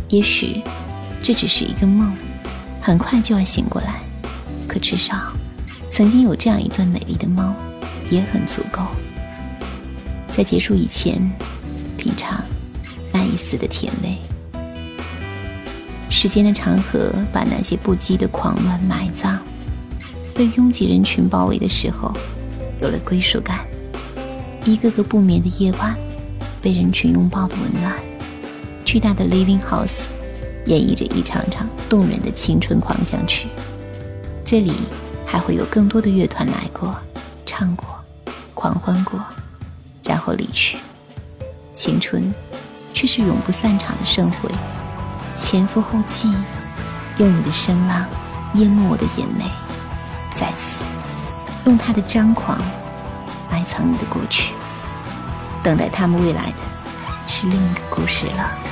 [0.07, 0.61] 也许
[1.21, 2.11] 这只是一个梦，
[2.81, 3.99] 很快就要醒过来。
[4.67, 5.15] 可至少，
[5.91, 7.53] 曾经有这样一段美丽的梦，
[8.09, 8.81] 也很足够。
[10.35, 11.31] 在结束以前，
[11.95, 12.43] 品尝
[13.11, 14.17] 那一丝的甜味。
[16.09, 19.37] 时间的长河把那些不羁的狂乱埋葬，
[20.33, 22.11] 被拥挤人群包围的时候，
[22.81, 23.59] 有了归属感。
[24.65, 25.95] 一个个不眠的夜晚，
[26.61, 27.93] 被人群拥抱的温暖。
[28.83, 30.05] 巨大的 Living House，
[30.65, 33.47] 演绎着一场场动人的青春狂想曲。
[34.43, 34.71] 这里
[35.27, 36.95] 还会有更多的乐团来过，
[37.45, 37.85] 唱过，
[38.53, 39.19] 狂欢过，
[40.23, 40.77] 后离去。
[41.75, 42.33] 青春，
[42.93, 44.49] 却是永不散场的盛会。
[45.37, 46.31] 前赴后继，
[47.17, 48.05] 用你的声浪
[48.53, 49.45] 淹没我的眼泪，
[50.39, 50.83] 再次
[51.65, 52.57] 用他的张狂
[53.51, 54.53] 埋藏你的过去。
[55.63, 56.57] 等待他们未来的
[57.27, 58.62] 是另一个故事了。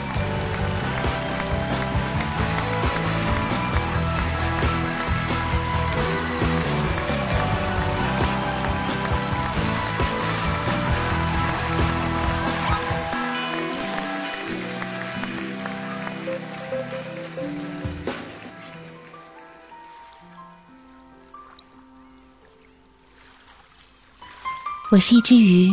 [24.92, 25.72] 我是一只鱼，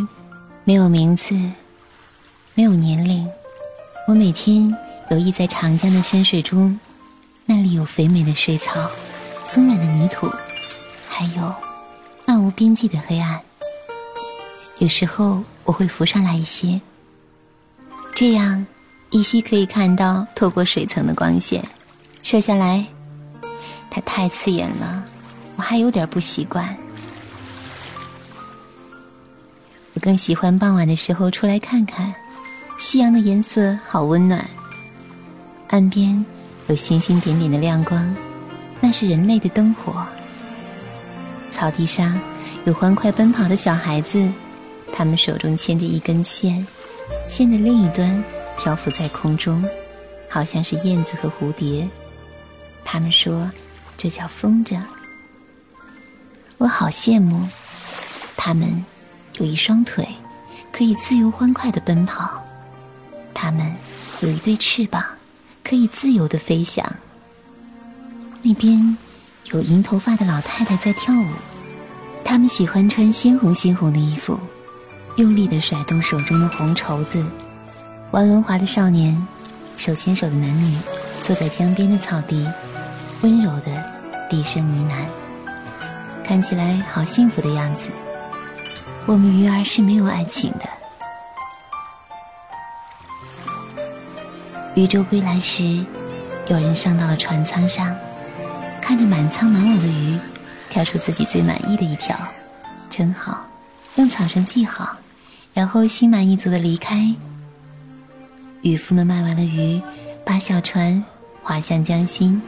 [0.63, 1.35] 没有名字，
[2.55, 3.29] 没有年龄。
[4.07, 4.71] 我每天
[5.11, 6.79] 游弋在长江的深水中，
[7.45, 8.89] 那里有肥美的水草、
[9.43, 10.31] 松软的泥土，
[11.09, 11.53] 还有
[12.27, 13.41] 漫无边际的黑暗。
[14.79, 16.81] 有时候我会浮上来一些，
[18.15, 18.65] 这样
[19.11, 21.61] 依稀可以看到透过水层的光线
[22.23, 22.87] 射下来，
[23.91, 25.05] 它太刺眼了，
[25.57, 26.79] 我还有点不习惯。
[29.99, 32.15] 我更喜欢傍晚的时候出来看看，
[32.79, 34.49] 夕阳的颜色好温暖。
[35.71, 36.25] 岸边
[36.69, 38.15] 有星星点点的亮光，
[38.81, 40.07] 那是人类的灯火。
[41.51, 42.17] 草地上
[42.65, 44.33] 有欢快奔跑的小孩子，
[44.93, 46.65] 他们手中牵着一根线，
[47.27, 48.23] 线的另一端
[48.57, 49.69] 漂浮在空中，
[50.31, 51.89] 好像是燕子和蝴蝶。
[52.85, 53.51] 他们说，
[53.97, 54.81] 这叫风筝。
[56.57, 57.49] 我好羡慕
[58.37, 58.85] 他们。
[59.39, 60.07] 有一双腿，
[60.73, 62.27] 可以自由欢快的奔跑；
[63.33, 63.75] 它们
[64.21, 65.03] 有一对翅膀，
[65.63, 66.85] 可以自由的飞翔。
[68.43, 68.97] 那边
[69.53, 71.27] 有银头发的老太太在跳舞，
[72.25, 74.39] 他们喜欢穿鲜红鲜红的衣服，
[75.17, 77.25] 用力的甩动手中的红绸子。
[78.11, 79.27] 玩轮滑的少年，
[79.77, 80.79] 手牵手的男女，
[81.23, 82.45] 坐在江边的草地，
[83.23, 83.85] 温柔的
[84.29, 87.91] 低声呢喃，看起来好幸福的样子。
[89.09, 90.69] 我们鱼儿是没有爱情的。
[94.75, 95.83] 渔舟归来时，
[96.47, 97.97] 有人上到了船舱上，
[98.83, 100.19] 看着满舱满网的鱼，
[100.69, 102.15] 挑出自己最满意的一条，
[102.91, 103.47] 真好，
[103.95, 104.95] 用草绳系好，
[105.55, 107.15] 然后心满意足的离开。
[108.61, 109.81] 渔夫们卖完了鱼，
[110.23, 111.03] 把小船
[111.43, 112.43] 划向江心，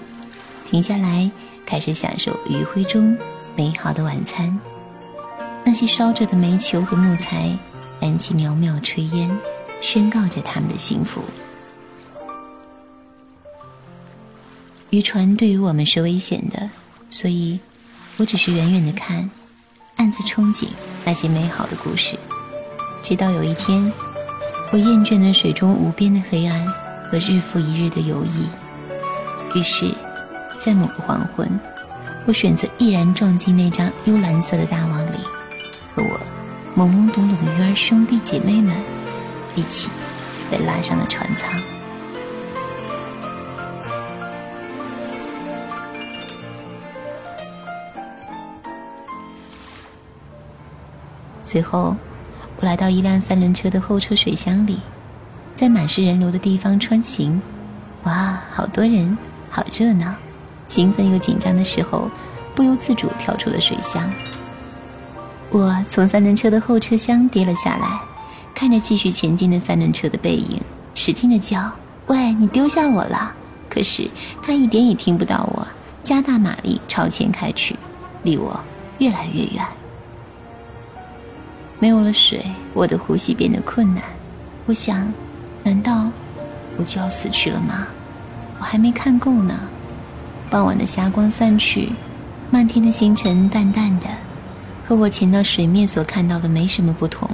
[0.67, 1.31] 停下来，
[1.65, 3.17] 开始享受余晖中
[3.57, 4.61] 美好的晚餐。
[5.65, 7.51] 那些烧着的煤球和木材，
[8.01, 9.31] 燃起袅袅炊烟，
[9.81, 11.23] 宣告着他们的幸福。
[14.91, 16.69] 渔船对于我们是危险的，
[17.09, 17.61] 所以
[18.17, 19.31] 我只是远远的看，
[19.97, 20.67] 暗自憧憬
[21.05, 22.19] 那些美好的故事。
[23.03, 23.93] 直到有一天，
[24.73, 26.67] 我厌倦了水中无边的黑暗
[27.09, 28.45] 和日复一日的游弋，
[29.55, 29.95] 于是，
[30.59, 31.49] 在某个黄昏，
[32.27, 35.00] 我选择毅然撞进那张幽蓝色的大网。
[35.95, 36.21] 和我
[36.77, 38.75] 懵懵懂懂的鱼儿兄弟姐妹们
[39.57, 39.89] 一起
[40.51, 41.61] 被拉上了船舱。
[51.43, 51.97] 随后，
[52.61, 54.79] 我来到一辆三轮车的后车水箱里，
[55.57, 57.43] 在满是人流的地方穿行。
[58.05, 59.19] 哇，好多人，
[59.51, 60.15] 好热闹！
[60.69, 62.09] 兴奋又紧张的时候，
[62.55, 64.09] 不由自主跳出了水箱。
[65.51, 68.01] 我从三轮车的后车厢跌了下来，
[68.55, 70.61] 看着继续前进的三轮车的背影，
[70.95, 71.71] 使劲的叫
[72.07, 73.33] ：“喂，你丢下我了！”
[73.69, 74.09] 可是
[74.41, 75.67] 他一点也听不到我，
[76.05, 77.75] 加大马力朝前开去，
[78.23, 78.61] 离我
[78.99, 79.65] 越来越远。
[81.81, 84.05] 没有了水，我的呼吸变得困难。
[84.67, 85.13] 我想，
[85.65, 86.09] 难道
[86.77, 87.89] 我就要死去了吗？
[88.61, 89.59] 我还没看够呢。
[90.49, 91.91] 傍晚的霞光散去，
[92.51, 94.07] 漫天的星辰淡淡的。
[94.91, 97.31] 和我潜到水面所看到的没什么不同。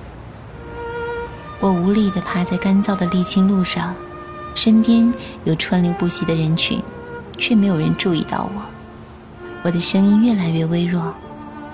[1.58, 3.94] 我无力地趴在干燥的沥青路上，
[4.54, 5.10] 身边
[5.44, 6.82] 有川流不息的人群，
[7.38, 8.60] 却没有人注意到我。
[9.62, 11.14] 我的声音越来越微弱，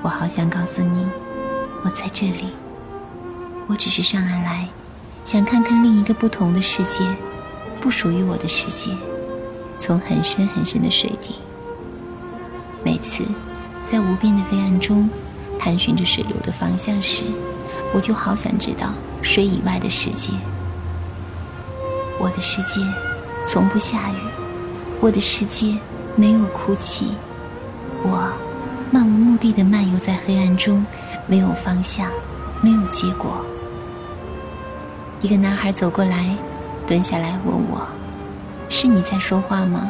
[0.03, 1.05] 我好想告诉你，
[1.83, 2.45] 我在这里。
[3.67, 4.69] 我只是上岸来，
[5.25, 7.05] 想看看另一个不同的世界，
[7.81, 8.93] 不属于我的世界，
[9.79, 11.35] 从很深很深的水底。
[12.85, 13.25] 每次
[13.85, 15.11] 在无边的黑暗中
[15.65, 17.23] 探寻着水流的方向时，
[17.95, 18.89] 我就好想知道
[19.23, 20.33] 水以外的世界。
[22.19, 22.81] 我的世界
[23.47, 24.17] 从不下雨，
[25.01, 25.79] 我的世界
[26.17, 27.13] 没有哭泣。
[28.03, 28.33] 我
[28.91, 30.85] 漫无目的的漫游在黑暗中，
[31.29, 32.11] 没有方向，
[32.61, 33.47] 没有结果。
[35.21, 36.37] 一个男孩走过来，
[36.89, 37.87] 蹲下来问我
[38.69, 39.89] ：“是你在说话吗？”“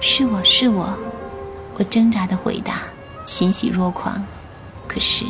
[0.00, 0.88] 是我是我。”
[1.76, 2.84] 我挣扎的回答，
[3.26, 4.24] 欣喜若狂。
[4.98, 5.24] 可是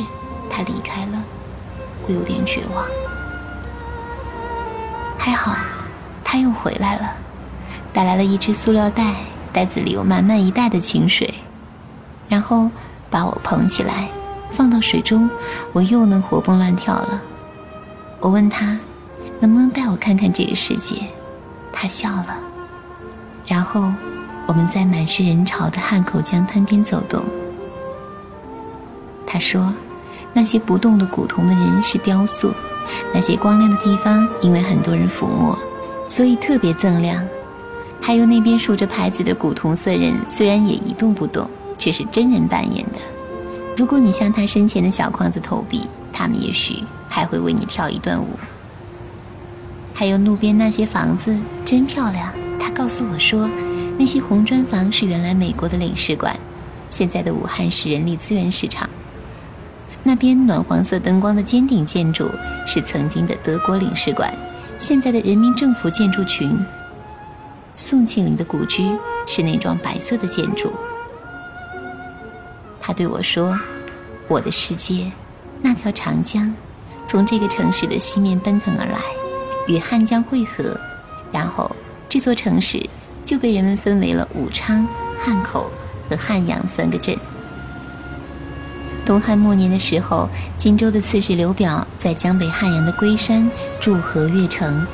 [0.49, 1.23] 他离开了，
[2.07, 2.83] 我有点绝望。
[5.15, 5.55] 还好，
[6.23, 7.11] 他又回来了，
[7.93, 9.13] 带来了一只塑料袋，
[9.53, 11.31] 袋子里有满满一袋的清水，
[12.27, 12.67] 然后
[13.11, 14.09] 把我捧起来，
[14.49, 15.29] 放到水中，
[15.71, 17.21] 我又能活蹦乱跳了。
[18.19, 18.75] 我问他。
[19.41, 20.95] 能不能带我看看这个世界？
[21.71, 22.35] 他笑了，
[23.45, 23.89] 然后
[24.47, 27.23] 我们在满是人潮的汉口江滩边走动。
[29.31, 29.71] 他说
[30.33, 32.51] ：“那些不动的古铜的人是雕塑，
[33.13, 35.55] 那些光亮的地方因为很多人抚摸，
[36.07, 37.23] 所以特别锃亮。
[38.01, 42.99] 还有那边竖着牌子的古铜色人，虽然也一动不动，却是真人扮演的。
[43.77, 48.27] 如果你向他身前的小框子投币，他们也许还会为你跳一段舞。”
[49.93, 52.33] 还有路边那些房子真漂亮。
[52.59, 53.47] 他告诉我说，
[53.97, 56.35] 那些红砖房是原来美国的领事馆，
[56.89, 58.89] 现在的武汉市人力资源市场。
[60.03, 62.29] 那边暖黄色灯光的尖顶建筑
[62.65, 64.33] 是曾经的德国领事馆，
[64.77, 66.57] 现在的人民政府建筑群。
[67.75, 68.89] 宋庆龄的故居
[69.27, 70.73] 是那幢白色的建筑。
[72.81, 73.57] 他对我说
[74.27, 75.11] ：“我的世界，
[75.61, 76.53] 那条长江，
[77.05, 78.99] 从这个城市的西面奔腾而来。”
[79.67, 80.75] 与汉江汇合，
[81.31, 81.69] 然后
[82.09, 82.83] 这座城市
[83.23, 84.87] 就被人们分为了武昌、
[85.23, 85.69] 汉口
[86.09, 87.15] 和汉阳三个镇。
[89.09, 93.49] 东汉末年的时候，荆州的刺史刘表在江北汉阳的龟山
[93.79, 94.85] 筑河越城。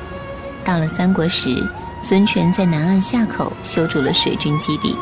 [0.63, 1.61] 到了三国时，
[2.01, 4.95] 孙权在南岸夏口修筑了水军基地，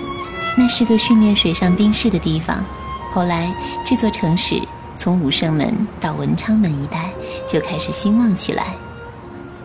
[0.58, 2.66] 那是个训练水上兵士的地方。
[3.14, 3.54] 后来，
[3.86, 4.60] 这座城市
[4.98, 7.12] 从武胜门到文昌门一带
[7.48, 8.74] 就开始兴旺起来。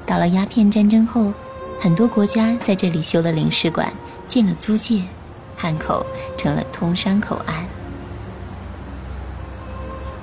[0.05, 1.33] 到了鸦片战争后，
[1.81, 3.91] 很多国家在这里修了领事馆，
[4.27, 5.05] 建了租界，
[5.57, 6.05] 汉口
[6.37, 7.65] 成了通商口岸。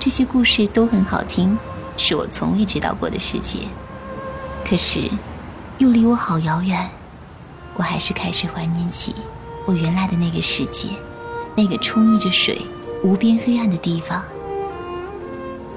[0.06, 1.58] 这些故事都很好听，
[1.98, 3.62] 是我从未知道过的世界，
[4.64, 5.10] 可是
[5.80, 6.88] 又离我好遥远。
[7.74, 9.16] 我还是开始怀念起
[9.66, 10.90] 我原来的那个世界，
[11.56, 12.62] 那个充溢着水、
[13.04, 14.22] 无边黑暗的地方。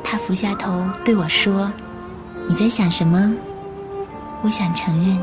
[0.05, 1.72] 他俯下头对我说
[2.47, 3.35] ：“你在想什么？”
[4.45, 5.18] 我想承认，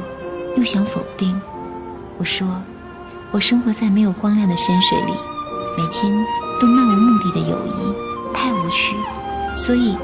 [0.58, 1.40] 又想否定。
[2.18, 2.48] 我说，
[3.30, 5.14] 我生活在没有光亮的深水里，
[5.78, 6.12] 每天
[6.60, 8.05] 都漫无目的的游弋，
[8.46, 8.96] 太无趣。
[9.56, 9.98] 所以，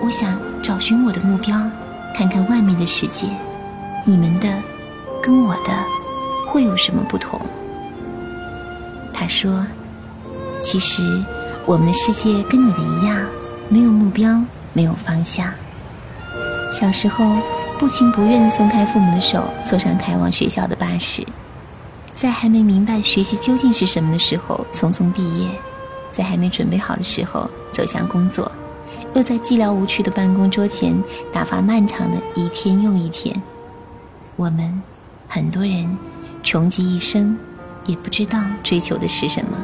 [0.00, 1.60] 我想找寻我的目标，
[2.14, 3.26] 看看外面的世界。
[4.04, 4.48] 你们的，
[5.20, 5.72] 跟我的，
[6.46, 7.40] 会有什么不同？
[9.12, 9.66] 他说
[10.62, 11.02] ：“其实，
[11.66, 13.26] 我们的世界跟你的一样，
[13.68, 14.40] 没有目标，
[14.72, 15.52] 没有方向。
[16.70, 17.24] 小时候。”
[17.80, 21.26] 不情不愿松开父母的手，坐上开往学校的巴士，
[22.14, 25.48] 在还没明白学习究竟是什么的时候匆匆毕业，
[26.12, 28.50] 在还没准备好的时候走向工作，
[29.14, 30.94] 又在寂寥无趣的办公桌前
[31.32, 33.34] 打发漫长的一天又一天。
[34.36, 34.82] 我们
[35.28, 35.96] 很多人
[36.42, 37.36] 穷极一生，
[37.86, 39.56] 也不知道追求的是什么。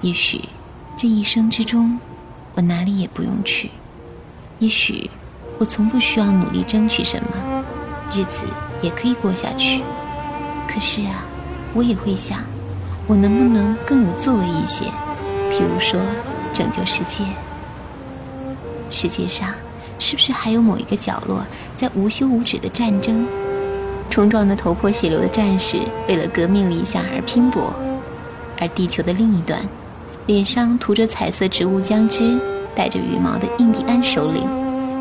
[0.00, 0.40] 也许
[0.96, 1.98] 这一生之中，
[2.54, 3.70] 我哪里也不用去。
[4.58, 5.10] 也许。
[5.58, 7.62] 我从不需要努力争取什么，
[8.10, 8.46] 日子
[8.80, 9.80] 也可以过下去。
[10.66, 11.22] 可是啊，
[11.72, 12.40] 我也会想，
[13.12, 14.86] 我能不能更有作为一些？
[15.50, 16.00] 譬如说，
[16.54, 17.22] 拯救世界。
[18.88, 19.52] 世界上
[19.98, 21.44] 是不是还有某一个角落，
[21.76, 23.26] 在无休无止的战争，
[24.08, 25.76] 冲撞的头破血流的战士
[26.08, 27.74] 为了革命理想而拼搏，
[28.58, 29.60] 而地球的另一端，
[30.24, 32.40] 脸上涂着彩色植物浆汁、
[32.74, 34.48] 带着羽毛的印第安首领？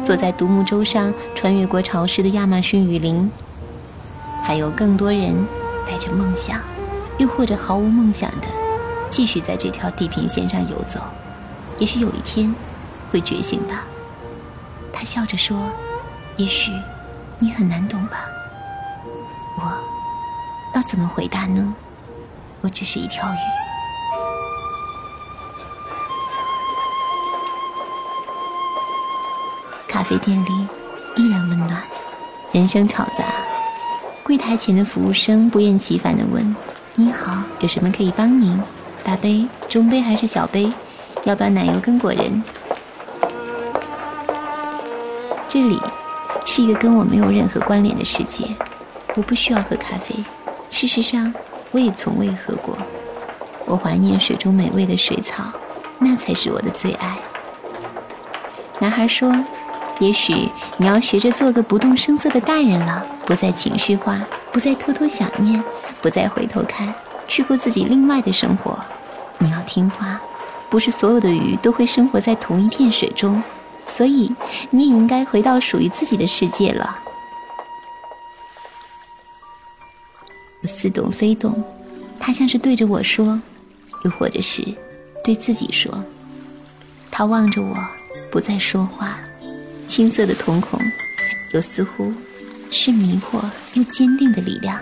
[0.03, 3.31] 坐在独木舟上穿越过潮湿的亚马逊雨林，
[4.43, 5.33] 还有更多人
[5.87, 6.59] 带着梦想，
[7.17, 8.47] 又或者毫无梦想的，
[9.09, 10.99] 继续在这条地平线上游走。
[11.77, 12.53] 也许有一天
[13.11, 13.83] 会觉醒吧。
[14.91, 15.57] 他笑着说
[16.37, 16.71] ：“也许
[17.39, 18.25] 你很难懂吧。”
[19.57, 19.71] 我，
[20.75, 21.73] 要怎么回答呢？
[22.61, 23.37] 我只是一条鱼。
[29.87, 30.67] 咖啡店里
[31.15, 31.83] 依然温暖，
[32.51, 33.25] 人声吵杂。
[34.23, 36.55] 柜台前的服务生不厌其烦地问：“，
[37.61, 38.59] 有什么可以帮您？
[39.03, 40.71] 大杯、中杯还是小杯？
[41.23, 42.43] 要不要奶油跟果仁？”
[45.47, 45.79] 这里
[46.43, 48.47] 是一个跟我没有任何关联的世界，
[49.15, 50.15] 我不需要喝咖啡。
[50.71, 51.31] 事实上，
[51.69, 52.75] 我也从未喝过。
[53.65, 55.43] 我怀念水中美味的水草，
[55.99, 57.15] 那才是我的最爱。
[58.79, 59.31] 男孩说
[59.99, 64.19] ：“也许你要学着做个不动声色的大人了，不再情绪化，
[64.51, 65.63] 不再偷偷想念，
[66.01, 66.91] 不再回头看，
[67.31, 68.77] 去过自己另外的生活。
[69.37, 70.19] 你要听话，
[70.69, 73.41] 不是所有的鱼都会生活在同一片水中。”
[73.87, 74.29] 所以，
[74.69, 76.99] 你也应该回到属于自己的世界了。
[80.61, 81.63] 我似懂非懂，
[82.19, 83.39] 他像是对着我说，
[84.03, 84.61] 又或者是
[85.23, 86.03] 对自己说。
[87.09, 87.75] 他望着我，
[88.29, 89.17] 不再说话，
[89.87, 90.77] 青涩的瞳孔，
[91.53, 92.13] 又似乎
[92.69, 93.41] 是迷惑
[93.73, 94.77] 又坚定的力量。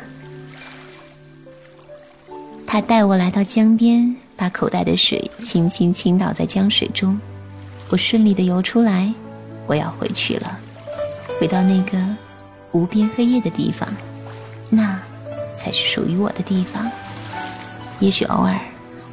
[2.72, 7.20] 他带我来到江边，把口袋的水轻轻倾倒在江水中。
[7.90, 9.12] 我顺利的游出来，
[9.66, 10.60] 我要回去了，
[11.40, 11.98] 回到那个
[12.72, 13.90] 无边黑夜的地方，
[14.70, 15.00] 那
[15.58, 16.88] 才是属于我的地方。
[17.98, 18.56] 也许偶尔，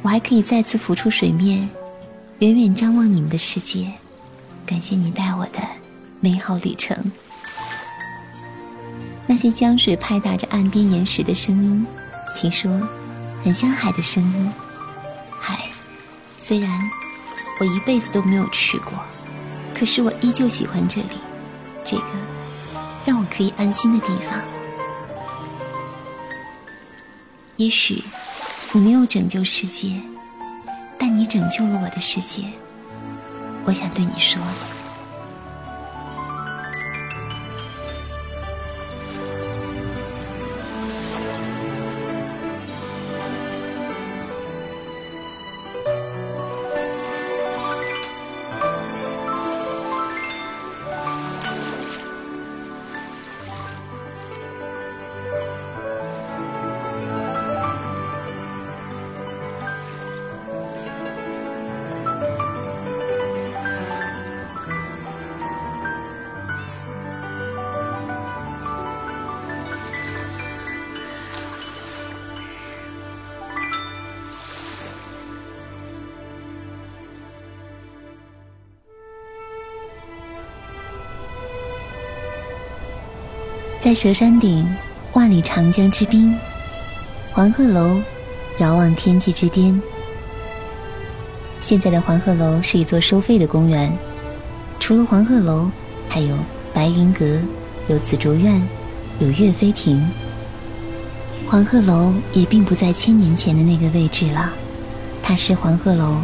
[0.03, 1.67] 我还可以再次浮出水面，
[2.37, 3.91] 远远张望你们的世界。
[4.67, 5.59] 感谢你带我的
[6.19, 6.95] 美好旅程。
[9.25, 11.87] 那些江水拍打着岸边岩石的声音，
[12.35, 12.71] 听说
[13.43, 14.53] 很像海的声音。
[15.39, 15.69] 海，
[16.37, 16.69] 虽然。
[17.59, 18.93] 我一辈子都没有去过，
[19.73, 21.17] 可是我依旧喜欢这里，
[21.83, 22.03] 这个
[23.03, 24.39] 让我可以安心的地方。
[27.55, 28.03] 也许
[28.73, 29.99] 你没有拯救世界，
[30.99, 32.43] 但你拯救了我的世界。
[33.65, 34.39] 我想对你说。
[83.87, 84.67] 在蛇山顶，
[85.13, 86.37] 万里长江之滨，
[87.31, 88.01] 黄鹤楼
[88.59, 89.81] 遥望天际之巅。
[91.61, 93.89] 现在的黄鹤楼是一座收费的公园，
[94.77, 95.71] 除了黄鹤楼，
[96.09, 96.35] 还有
[96.73, 97.39] 白云阁，
[97.87, 98.61] 有紫竹院，
[99.19, 100.05] 有岳飞亭。
[101.47, 104.51] 黄鹤楼也并不在千年前的那个位置了，
[105.23, 106.17] 它是黄鹤楼，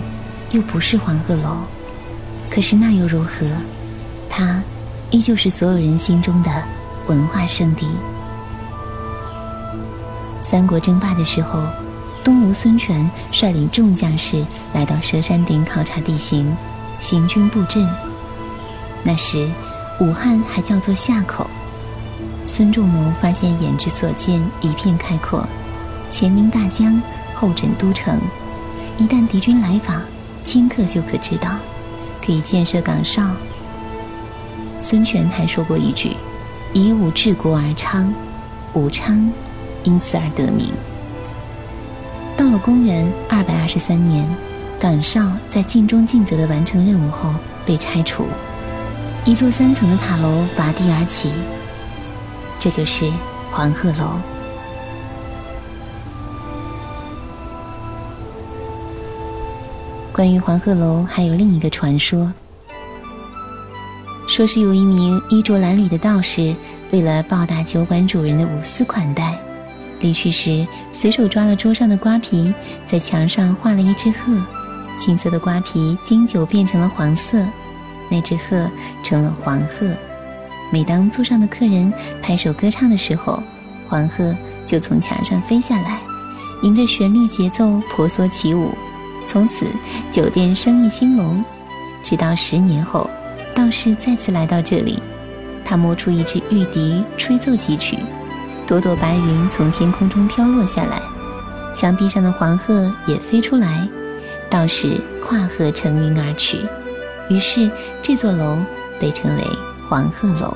[0.51, 1.59] 又不是黄鹤楼。
[2.49, 3.47] 可是那又如何？
[4.29, 4.61] 它
[5.11, 6.51] 依旧是所有人心中的。
[7.07, 7.87] 文化圣地。
[10.41, 11.63] 三国争霸的时候，
[12.23, 16.55] 东吴孙权率领众将士来到蛇山顶考察地形，
[16.99, 17.87] 行军布阵。
[19.03, 19.49] 那时，
[19.99, 21.49] 武汉还叫做夏口。
[22.45, 25.47] 孙仲谋发现眼之所见一片开阔，
[26.11, 27.01] 前临大江，
[27.33, 28.19] 后枕都城，
[28.97, 30.01] 一旦敌军来访，
[30.43, 31.49] 顷刻就可知道，
[32.23, 33.23] 可以建设岗哨。
[34.81, 36.15] 孙权还说过一句。
[36.73, 38.11] 以武治国而昌，
[38.73, 39.31] 武昌
[39.83, 40.71] 因此而得名。
[42.35, 44.27] 到了公元二百二十三年，
[44.79, 47.29] 岗哨在尽忠尽责的完成任务后
[47.63, 48.25] 被拆除，
[49.23, 51.31] 一座三层的塔楼拔地而起，
[52.59, 53.07] 这就是
[53.51, 54.19] 黄鹤楼。
[60.11, 62.33] 关于黄鹤楼，还有另一个传说。
[64.33, 66.55] 说是有一名衣着褴褛的道士，
[66.91, 69.37] 为了报答酒馆主人的无私款待，
[69.99, 72.51] 离去时随手抓了桌上的瓜皮，
[72.87, 74.43] 在墙上画了一只鹤，
[74.97, 77.45] 青色的瓜皮经久变成了黄色，
[78.09, 78.67] 那只鹤
[79.03, 79.87] 成了黄鹤。
[80.71, 83.39] 每当座上的客人拍手歌唱的时候，
[83.87, 85.99] 黄鹤就从墙上飞下来，
[86.63, 88.71] 迎着旋律节奏婆娑起舞。
[89.27, 89.67] 从此
[90.09, 91.45] 酒店生意兴隆，
[92.01, 93.07] 直到十年后。
[93.55, 94.99] 道士再次来到这里，
[95.63, 97.97] 他摸出一支玉笛，吹奏几曲，
[98.67, 101.01] 朵朵白云从天空中飘落下来，
[101.73, 103.87] 墙壁上的黄鹤也飞出来，
[104.49, 106.57] 道士跨河乘云而去。
[107.29, 107.69] 于是
[108.01, 108.57] 这座楼
[108.99, 109.43] 被称为
[109.87, 110.55] 黄鹤楼。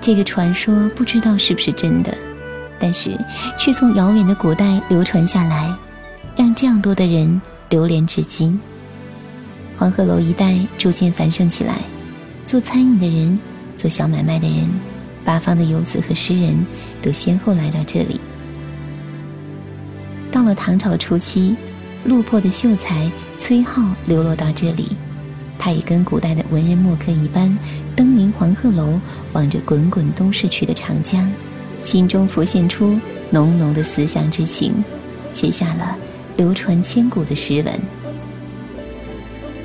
[0.00, 2.12] 这个传说不知道是不是真的，
[2.78, 3.16] 但是
[3.58, 5.72] 却从遥远的古代流传下来，
[6.34, 8.58] 让这样多的人流连至今。
[9.80, 11.78] 黄鹤楼一带逐渐繁盛起来，
[12.44, 13.40] 做餐饮的人，
[13.78, 14.68] 做小买卖的人，
[15.24, 16.66] 八方的游子和诗人
[17.00, 18.20] 都先后来到这里。
[20.30, 21.56] 到了唐朝初期，
[22.04, 24.88] 落魄的秀才崔颢流落到这里。
[25.58, 27.58] 他也跟古代的文人墨客一般，
[27.96, 29.00] 登临黄鹤楼，
[29.32, 31.26] 望着滚滚东逝去的长江，
[31.82, 33.00] 心中浮现出
[33.30, 34.84] 浓浓的思乡之情，
[35.32, 35.96] 写下了
[36.36, 37.80] 流传千古的诗文：“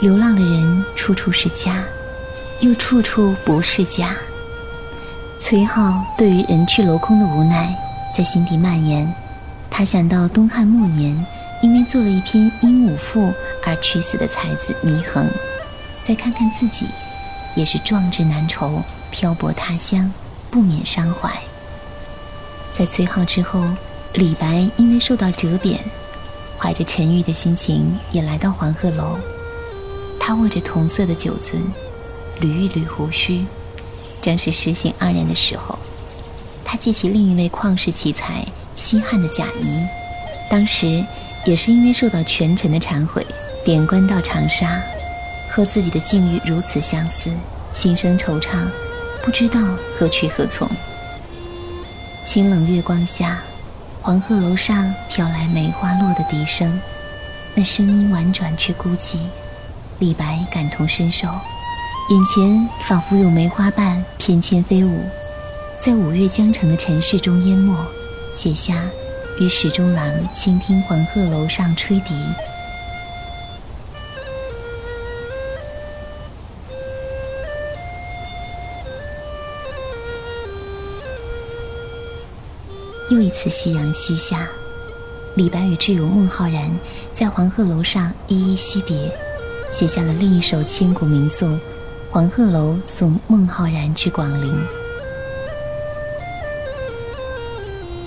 [0.00, 1.84] 流浪的人处处是家，
[2.60, 4.16] 又处处不是家。
[5.38, 7.74] 崔颢对于人去楼空的无奈
[8.16, 9.12] 在心底蔓延，
[9.68, 11.24] 他想到东汉末年。
[11.62, 13.20] 因为做了一篇《鹦鹉赋》
[13.66, 15.28] 而屈死的才子祢衡，
[16.02, 16.86] 再看看自己，
[17.54, 20.10] 也是壮志难酬，漂泊他乡，
[20.50, 21.30] 不免伤怀。
[22.72, 23.62] 在崔颢之后，
[24.14, 25.78] 李白因为受到折贬，
[26.58, 29.18] 怀着沉郁的心情，也来到黄鹤楼。
[30.20, 31.56] 他握着同色的酒樽，
[32.40, 33.44] 捋一捋胡须，
[34.22, 35.76] 正是诗兴盎然的时候。
[36.64, 38.46] 他记起另一位旷世奇才
[38.76, 39.84] 西汉的贾谊，
[40.48, 41.04] 当时。
[41.46, 43.26] 也是因为受到权臣的忏悔，
[43.64, 44.78] 贬官到长沙，
[45.50, 47.30] 和自己的境遇如此相似，
[47.72, 48.68] 心生惆怅，
[49.24, 49.58] 不知道
[49.96, 50.68] 何去何从。
[52.26, 53.40] 清冷月光下，
[54.02, 56.78] 黄鹤楼上飘来梅花落的笛声，
[57.54, 59.16] 那声音婉转却孤寂。
[60.00, 61.28] 李白感同身受，
[62.08, 65.04] 眼前仿佛有梅花瓣翩跹飞舞，
[65.84, 67.76] 在五月江城的尘世中淹没，
[68.34, 68.82] 写下。
[69.38, 72.14] 与史中郎倾听黄鹤楼上吹笛，
[83.10, 84.48] 又一次夕阳西下，
[85.36, 86.70] 李白与挚友孟浩然
[87.14, 89.10] 在黄鹤楼上依依惜别，
[89.72, 91.56] 写下了另一首千古名颂
[92.10, 94.52] 《黄鹤楼送孟浩然之广陵》。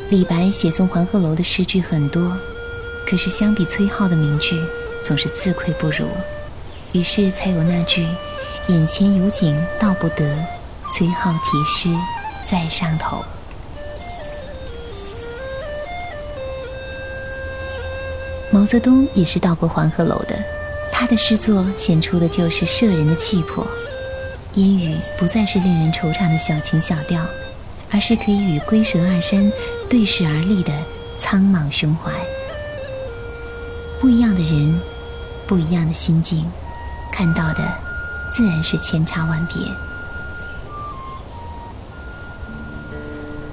[0.10, 2.38] 李白写送黄鹤楼的诗句很多，
[3.08, 4.62] 可是相比崔颢的名句，
[5.04, 6.06] 总是自愧不如，
[6.92, 8.06] 于是才有那句
[8.68, 10.38] “眼前有景道不得，
[10.92, 11.90] 崔颢题诗
[12.46, 13.24] 在上头”。
[18.52, 20.38] 毛泽东也是到过黄鹤楼的，
[20.94, 23.68] 他的诗作显出的就是摄人的气魄，
[24.54, 27.20] 烟雨不再是令人惆怅的小情小调。
[27.96, 29.52] 而是可以与龟蛇二山
[29.88, 30.74] 对视而立的
[31.20, 32.12] 苍莽胸怀。
[34.02, 34.82] 不一样的人，
[35.46, 36.44] 不一样的心境，
[37.12, 37.64] 看到的
[38.32, 39.56] 自然是千差万别。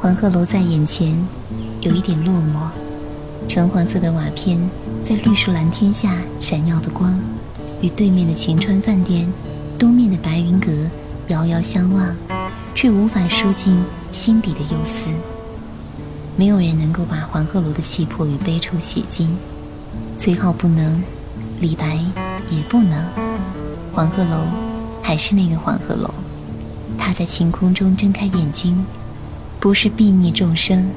[0.00, 1.22] 黄鹤楼在眼前，
[1.82, 2.69] 有一点落寞。
[3.48, 4.58] 橙黄色的瓦片
[5.04, 7.18] 在绿树蓝天下闪耀的光，
[7.80, 9.30] 与对面的晴川饭店、
[9.78, 10.70] 东面的白云阁
[11.28, 12.14] 遥遥相望，
[12.74, 13.82] 却无法输进。
[14.12, 15.08] 心底的忧思，
[16.36, 19.36] 没有人能够把黄鹤楼的气魄与悲愁写尽。
[20.18, 21.00] 崔颢不能，
[21.60, 21.94] 李白
[22.50, 23.00] 也不能。
[23.92, 24.42] 黄鹤楼
[25.00, 26.12] 还是那个黄鹤楼，
[26.98, 28.84] 他在晴空中睁开眼睛，
[29.60, 30.90] 不是睥睨众生，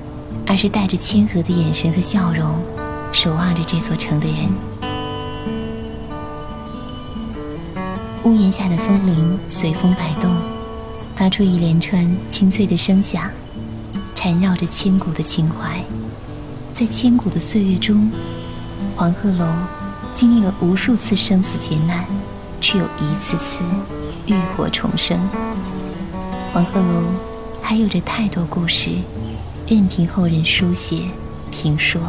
[0.47, 2.55] 而是带着谦和的眼神和笑容，
[3.11, 4.37] 守望着这座城的人。
[8.23, 10.31] 屋檐下的风铃随风摆动。
[11.15, 13.29] 发出一连串清脆的声响，
[14.15, 15.79] 缠绕着千古的情怀。
[16.73, 18.11] 在千古的岁月中，
[18.95, 19.45] 黄鹤楼
[20.15, 22.03] 经历了无数次生死劫难，
[22.59, 23.59] 却又一次次
[24.25, 25.19] 浴火重生。
[26.51, 27.03] 黄鹤楼
[27.61, 28.89] 还有着太多故事，
[29.67, 31.09] 任凭后人书写
[31.51, 32.01] 评说。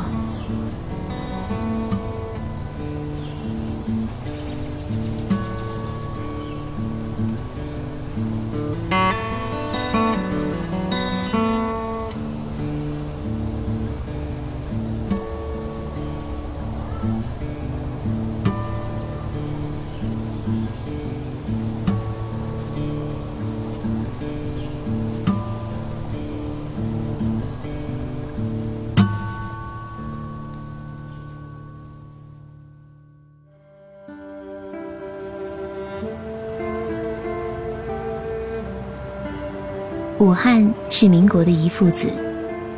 [40.35, 42.09] 武汉是民国的一父子，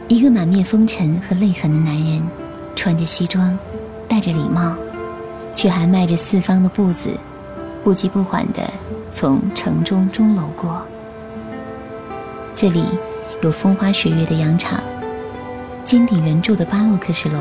[0.08, 2.22] 一个满面风尘和泪痕的男人，
[2.74, 3.58] 穿着西装，
[4.06, 4.76] 戴着礼帽，
[5.54, 7.18] 却还迈着四方的步子，
[7.82, 8.70] 不急不缓地
[9.10, 10.82] 从城中钟楼过。
[12.54, 12.84] 这里
[13.40, 14.78] 有风花雪月的洋场，
[15.82, 17.40] 尖顶圆柱的巴洛克式楼，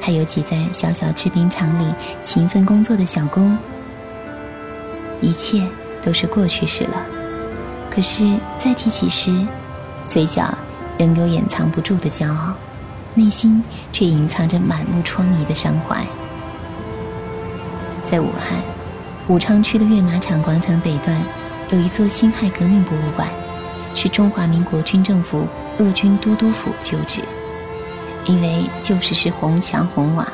[0.00, 1.92] 还有挤在小小制冰厂里
[2.24, 3.58] 勤奋工作的小工。
[5.20, 5.66] 一切
[6.00, 7.15] 都是过去式了。
[7.96, 9.34] 可是再提起时，
[10.06, 10.46] 嘴角
[10.98, 12.52] 仍有掩藏不住的骄傲，
[13.14, 16.06] 内心却隐藏着满目疮痍的伤怀。
[18.04, 18.60] 在武汉
[19.28, 21.16] 武昌区的跃马场广场北段，
[21.70, 23.26] 有一座辛亥革命博物馆，
[23.94, 27.22] 是中华民国军政府鄂军都督府旧址。
[28.26, 30.28] 因为旧时是红墙红瓦，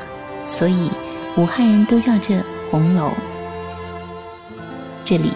[0.49, 0.91] 所以
[1.37, 2.43] 武汉人都叫这
[2.73, 3.13] 红楼。
[5.13, 5.31] 这里。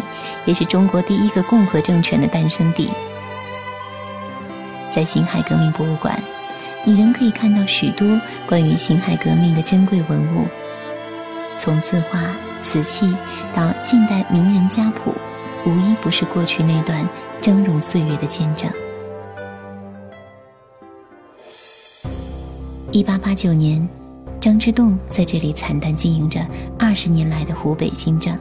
[0.47, 2.89] 也是中国第一个共和政权的诞生地。
[4.95, 6.23] 在辛亥革命博物馆，
[6.85, 8.07] 你仍可以看到许多
[8.47, 10.47] 关于辛亥革命的珍贵文物，
[11.59, 12.21] 从字画、
[12.63, 13.13] 瓷器
[13.53, 15.13] 到近代名人家谱，
[15.67, 17.05] 无一不是过去那段
[17.43, 18.71] 峥嵘岁月的见证。
[22.93, 23.87] 一八八九年，
[24.41, 26.41] 张之洞在这里惨淡经营着
[26.79, 28.39] 二十年来的湖北新政，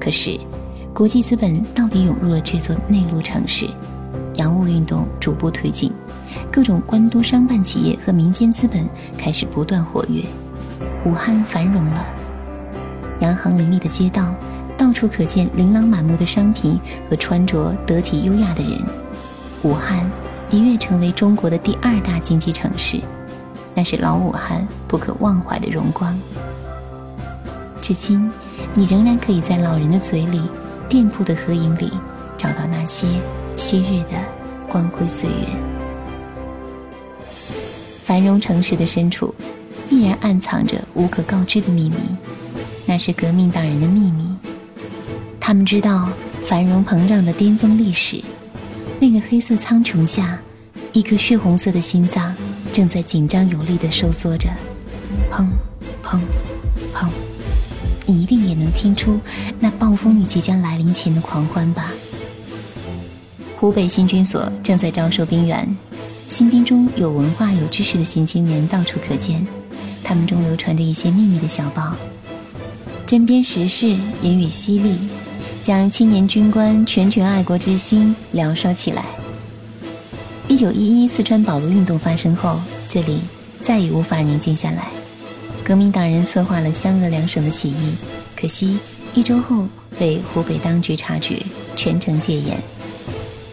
[0.00, 0.40] 可是。
[0.94, 3.68] 国际资本到底涌入了这座内陆城市，
[4.34, 5.92] 洋务运动逐步推进，
[6.52, 8.88] 各种官督商办企业和民间资本
[9.18, 10.22] 开始不断活跃，
[11.04, 12.06] 武汉繁荣了。
[13.18, 14.32] 洋行林立的街道，
[14.78, 16.78] 到处可见琳琅满目的商品
[17.10, 18.80] 和穿着得体优雅的人，
[19.64, 20.08] 武汉
[20.48, 23.00] 一跃成为中国的第二大经济城市，
[23.74, 26.16] 那是老武汉不可忘怀的荣光。
[27.82, 28.30] 至今，
[28.74, 30.40] 你仍然可以在老人的嘴里。
[30.88, 31.90] 店铺的合影里，
[32.36, 33.06] 找到那些
[33.56, 34.18] 昔日的
[34.68, 35.46] 光辉岁月。
[38.04, 39.34] 繁荣城市的深处，
[39.88, 41.96] 必然暗藏着无可告知的秘密，
[42.86, 44.24] 那是革命党人的秘密。
[45.40, 46.08] 他们知道
[46.44, 48.22] 繁荣膨胀的巅峰历史，
[49.00, 50.38] 那个黑色苍穹下，
[50.92, 52.34] 一颗血红色的心脏
[52.72, 54.48] 正在紧张有力地收缩着，
[55.32, 55.46] 砰，
[56.02, 56.20] 砰，
[56.94, 57.08] 砰。
[58.06, 59.18] 你一定也能听出
[59.58, 61.90] 那暴风雨即将来临前的狂欢吧？
[63.58, 65.74] 湖北新军所正在招收兵员，
[66.28, 69.46] 新兵中有文化有知识的新青年到处可见，
[70.02, 71.94] 他们中流传着一些秘密的小报，
[73.06, 74.98] 针砭时事，言语犀利，
[75.62, 79.06] 将青年军官拳拳爱国之心燎烧起来。
[80.46, 83.20] 一九一一四川保路运动发生后，这里
[83.62, 84.88] 再也无法宁静下来。
[85.64, 87.94] 革命党人策划了湘鄂两省的起义，
[88.36, 88.78] 可惜
[89.14, 89.66] 一周后
[89.98, 91.42] 被湖北当局察觉，
[91.74, 92.60] 全城戒严。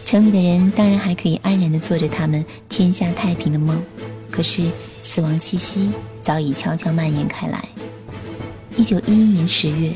[0.04, 3.82] 城里的人当然还可以安然地做着他们天下太平的梦，
[4.30, 4.62] 可是
[5.02, 5.90] 死亡气息
[6.20, 7.64] 早已悄悄蔓延开来。
[8.76, 9.90] 一九一一年十月，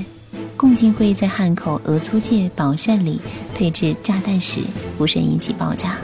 [0.56, 3.20] 共进会在汉口俄租界宝善里
[3.54, 4.62] 配置炸弹时，
[4.96, 5.98] 不慎引起爆炸。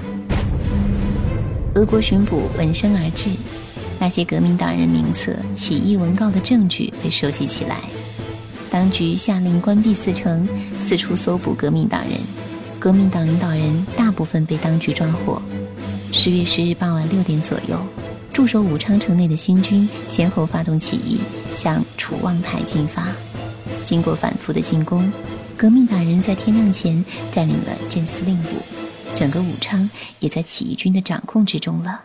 [1.74, 3.30] 俄国巡捕闻声而至。
[4.02, 7.78] 那些革命党人名册、起义文告的证据被收集起来，
[8.68, 10.44] 当局下令关闭四城，
[10.76, 12.18] 四处搜捕革命党人。
[12.80, 15.40] 革命党领导人大部分被当局抓获。
[16.10, 17.78] 十月十日傍晚六点左右，
[18.32, 21.20] 驻守武昌城内的新军先后发动起义，
[21.54, 23.06] 向楚望台进发。
[23.84, 25.12] 经过反复的进攻，
[25.56, 28.48] 革命党人在天亮前占领了镇司令部，
[29.14, 29.88] 整个武昌
[30.18, 32.00] 也在起义军的掌控之中了。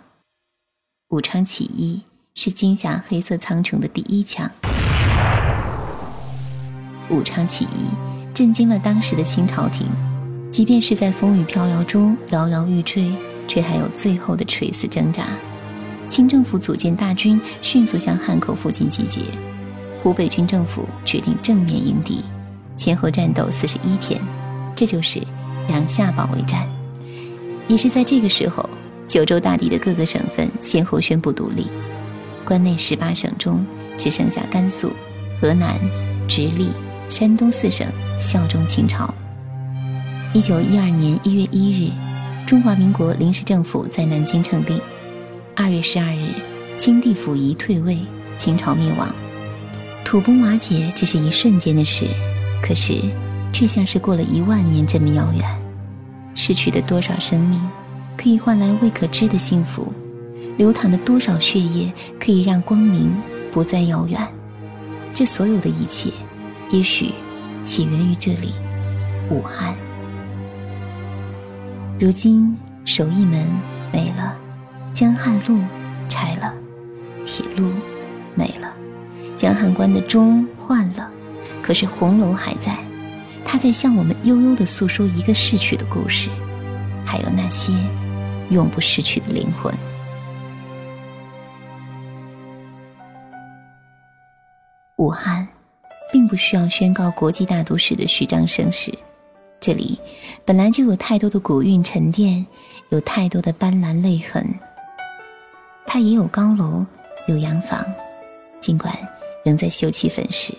[1.10, 2.02] 武昌起义
[2.36, 4.46] 是惊吓黑色苍穹的第一枪。
[7.10, 7.88] 武昌起义
[8.34, 9.88] 震惊了当时的清朝廷，
[10.52, 13.10] 即便是在风雨飘摇中摇摇欲坠，
[13.48, 15.28] 却还有最后的垂死挣扎。
[16.10, 19.22] 清政府组建大军，迅速向汉口附近集结。
[20.04, 22.22] 湖北军政府决定正面迎敌，
[22.76, 24.22] 前后战斗四十一天，
[24.76, 25.26] 这就是
[25.70, 26.70] 梁夏保卫战。
[27.70, 28.70] 也是在这个时候。
[29.08, 31.68] 九州大地的各个省份先后宣布独立，
[32.44, 33.66] 关内十八省中
[33.98, 34.92] 只剩下甘肃、
[35.42, 35.80] 河南、
[36.28, 36.68] 直隶、
[37.08, 37.88] 山东四省
[38.20, 39.12] 效忠清朝。
[40.34, 41.92] 一九一二年一月一日，
[42.46, 44.82] 中华民国临时政府在南京成立。
[45.56, 46.34] 二月十二日，
[46.76, 47.98] 清帝溥仪退位，
[48.38, 49.08] 清朝灭亡。
[50.04, 52.06] 土崩瓦解只是一瞬间的事，
[52.62, 53.02] 可是
[53.54, 55.44] 却像是过了一万年这么遥远，
[56.36, 57.60] 失去的多少生命？
[58.18, 59.94] 可以换来未可知的幸福，
[60.58, 63.16] 流淌的多少血液可以让光明
[63.52, 64.20] 不再遥远？
[65.14, 66.10] 这所有的一切，
[66.70, 67.14] 也许
[67.64, 68.52] 起源于这里，
[69.30, 69.76] 武汉。
[72.00, 72.56] 如今
[72.86, 73.48] 守义门
[73.94, 74.36] 没了，
[74.94, 75.60] 江汉路
[76.10, 76.54] 拆了，
[77.26, 77.70] 铁路
[78.36, 78.74] 没了，
[79.36, 81.10] 江汉关的钟换了，
[81.62, 82.78] 可是红楼还在，
[83.46, 86.30] 它在向我们悠悠地诉说一个逝去的故事，
[87.04, 87.72] 还有那些
[88.50, 89.74] 永不失去的灵魂。
[94.98, 95.48] 武汉，
[96.12, 98.92] 并不需要宣告国际大都市的虚张声势。
[99.60, 100.00] 这里
[100.46, 102.46] 本来就有太多的古韵沉淀，
[102.90, 104.48] 有太多的斑斓泪痕。
[105.86, 106.86] 它也有高楼，
[107.28, 107.84] 有洋房，
[108.60, 108.94] 尽管
[109.44, 110.54] 仍在修葺粉饰，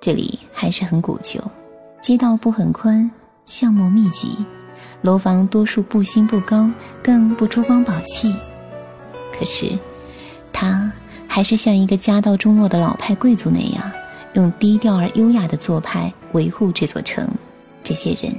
[0.00, 1.40] 这里还是很古旧。
[2.00, 3.10] 街道不很宽，
[3.44, 4.38] 巷陌密集，
[5.02, 6.70] 楼房多数不新不高，
[7.02, 8.34] 更不珠光宝气。
[9.32, 9.78] 可是，
[10.52, 10.90] 他。
[11.30, 13.92] 还是像一个家道中落的老派贵族那样，
[14.32, 17.28] 用低调而优雅的做派维护这座城。
[17.84, 18.34] 这些人，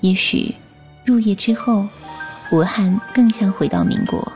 [0.00, 0.54] 也许
[1.04, 1.86] 入夜之后，
[2.52, 4.32] 武汉更像回到民国，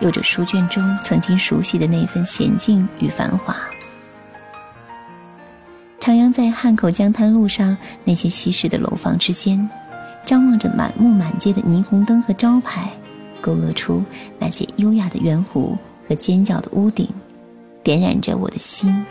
[0.00, 3.56] 有着书卷中曾经熟悉的那份娴静与繁华。
[6.00, 9.68] 徜徉在汉口江滩路上那些西式的楼房之间，
[10.24, 12.90] 张望着满目满街的霓虹灯和招牌。
[13.40, 14.02] 勾勒出
[14.38, 15.76] 那些优雅的圆弧
[16.08, 17.08] 和尖角的屋顶，
[17.84, 19.04] 点燃着我的心。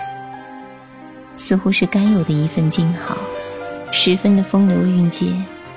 [1.38, 3.17] 似乎是该有的一份静好，
[3.91, 5.31] 十分的风流韵节，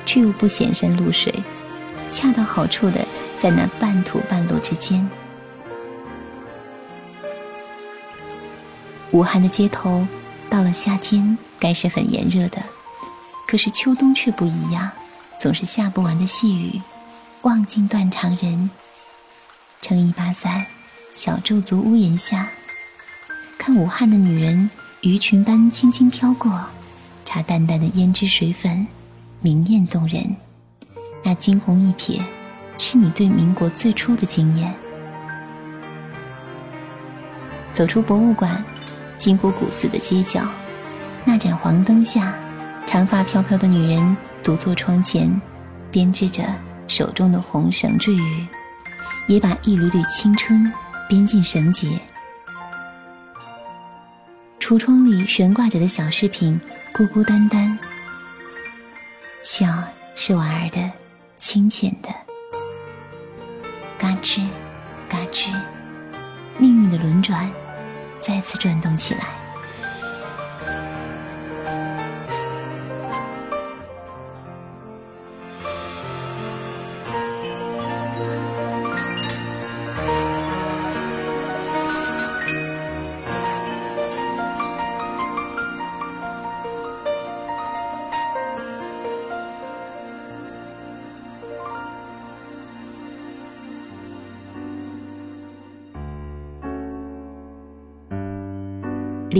[0.04, 1.32] 却又不显山露水，
[2.10, 3.04] 恰到好处的
[3.38, 5.08] 在那半土半露之间。
[9.12, 10.04] 武汉的街头，
[10.50, 12.60] 到了夏天该是很炎热的，
[13.46, 14.90] 可是秋冬却不一样，
[15.38, 16.80] 总是下不完的细雨。
[17.42, 18.68] 望尽断肠人，
[19.80, 20.66] 撑一把伞，
[21.14, 22.50] 小驻足屋檐下，
[23.56, 24.68] 看武汉的女人
[25.00, 26.66] 鱼群般轻轻飘过，
[27.24, 28.86] 插淡淡的胭脂水粉，
[29.40, 30.36] 明艳动人。
[31.22, 32.20] 那惊鸿一瞥，
[32.76, 34.74] 是你对民国最初的惊艳。
[37.72, 38.62] 走出博物馆，
[39.20, 40.40] 金湖古寺的街角，
[41.26, 42.32] 那盏黄灯下，
[42.86, 45.30] 长发飘飘的女人独坐窗前，
[45.90, 46.42] 编织着。
[46.88, 48.46] 手中的红绳坠玉，
[49.28, 50.72] 也把一缕缕青春
[51.08, 51.86] 编进绳结。
[54.58, 56.60] 橱窗里悬挂着的小饰品，
[56.92, 57.78] 孤孤单单。
[59.44, 59.68] 笑
[60.16, 60.90] 是婉儿的，
[61.38, 62.08] 清浅的。
[63.96, 64.44] 嘎吱，
[65.08, 65.54] 嘎吱，
[66.58, 67.48] 命运的轮转
[68.20, 69.39] 再次转动起来。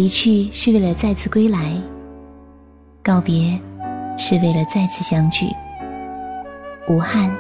[0.01, 1.75] 离去是为了再次归来，
[3.03, 3.61] 告别
[4.17, 5.45] 是为了再次相聚。
[6.89, 7.31] 武汉，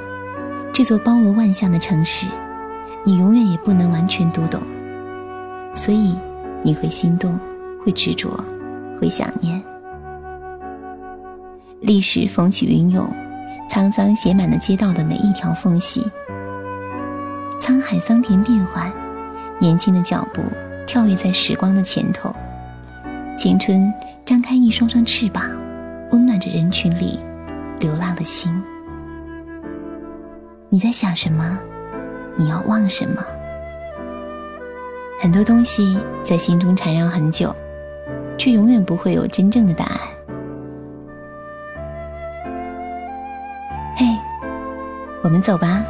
[0.70, 2.26] 这座包罗万象的城市，
[3.02, 4.60] 你永远也不能完全读懂，
[5.74, 6.14] 所以
[6.62, 7.34] 你会心动，
[7.82, 8.28] 会执着，
[9.00, 9.58] 会想念。
[11.80, 13.10] 历史风起云涌，
[13.70, 16.06] 沧桑写满了街道的每一条缝隙。
[17.58, 18.92] 沧海桑田变幻，
[19.58, 20.42] 年轻的脚步。
[20.86, 22.34] 跳跃在时光的前头，
[23.40, 23.90] 青春
[24.22, 25.42] 张开一双双翅膀，
[26.10, 27.18] 温暖着人群里
[27.78, 28.52] 流浪的心。
[30.68, 31.58] 你在想什么？
[32.36, 33.24] 你要忘什么？
[35.22, 37.56] 很多东西在心中缠绕很久，
[38.36, 39.98] 却永远不会有真正的答案。
[43.96, 44.04] 嘿，
[45.22, 45.82] 我们走吧。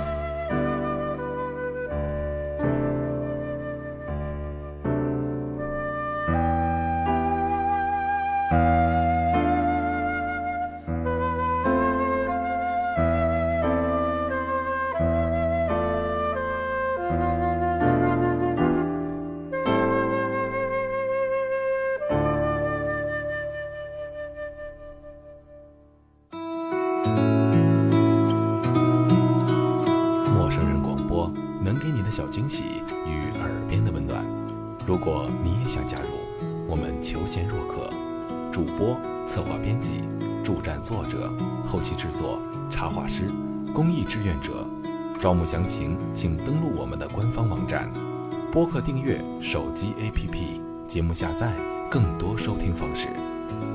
[48.81, 51.53] 订阅、手机 APP、节目下载、
[51.91, 53.09] 更多收听方式、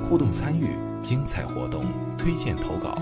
[0.07, 1.85] 互动参与、精彩活动、
[2.17, 2.97] 推荐投稿。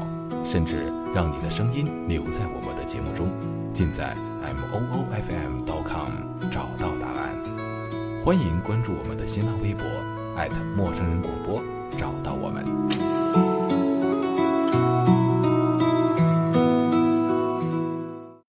[0.46, 3.32] 甚至让你的声音留在我们的节目中，
[3.74, 6.10] 尽在 m o o f m dot com
[6.52, 7.34] 找到答案。
[8.24, 9.86] 欢迎关注我们的新浪微博
[10.76, 11.73] 陌生人广播。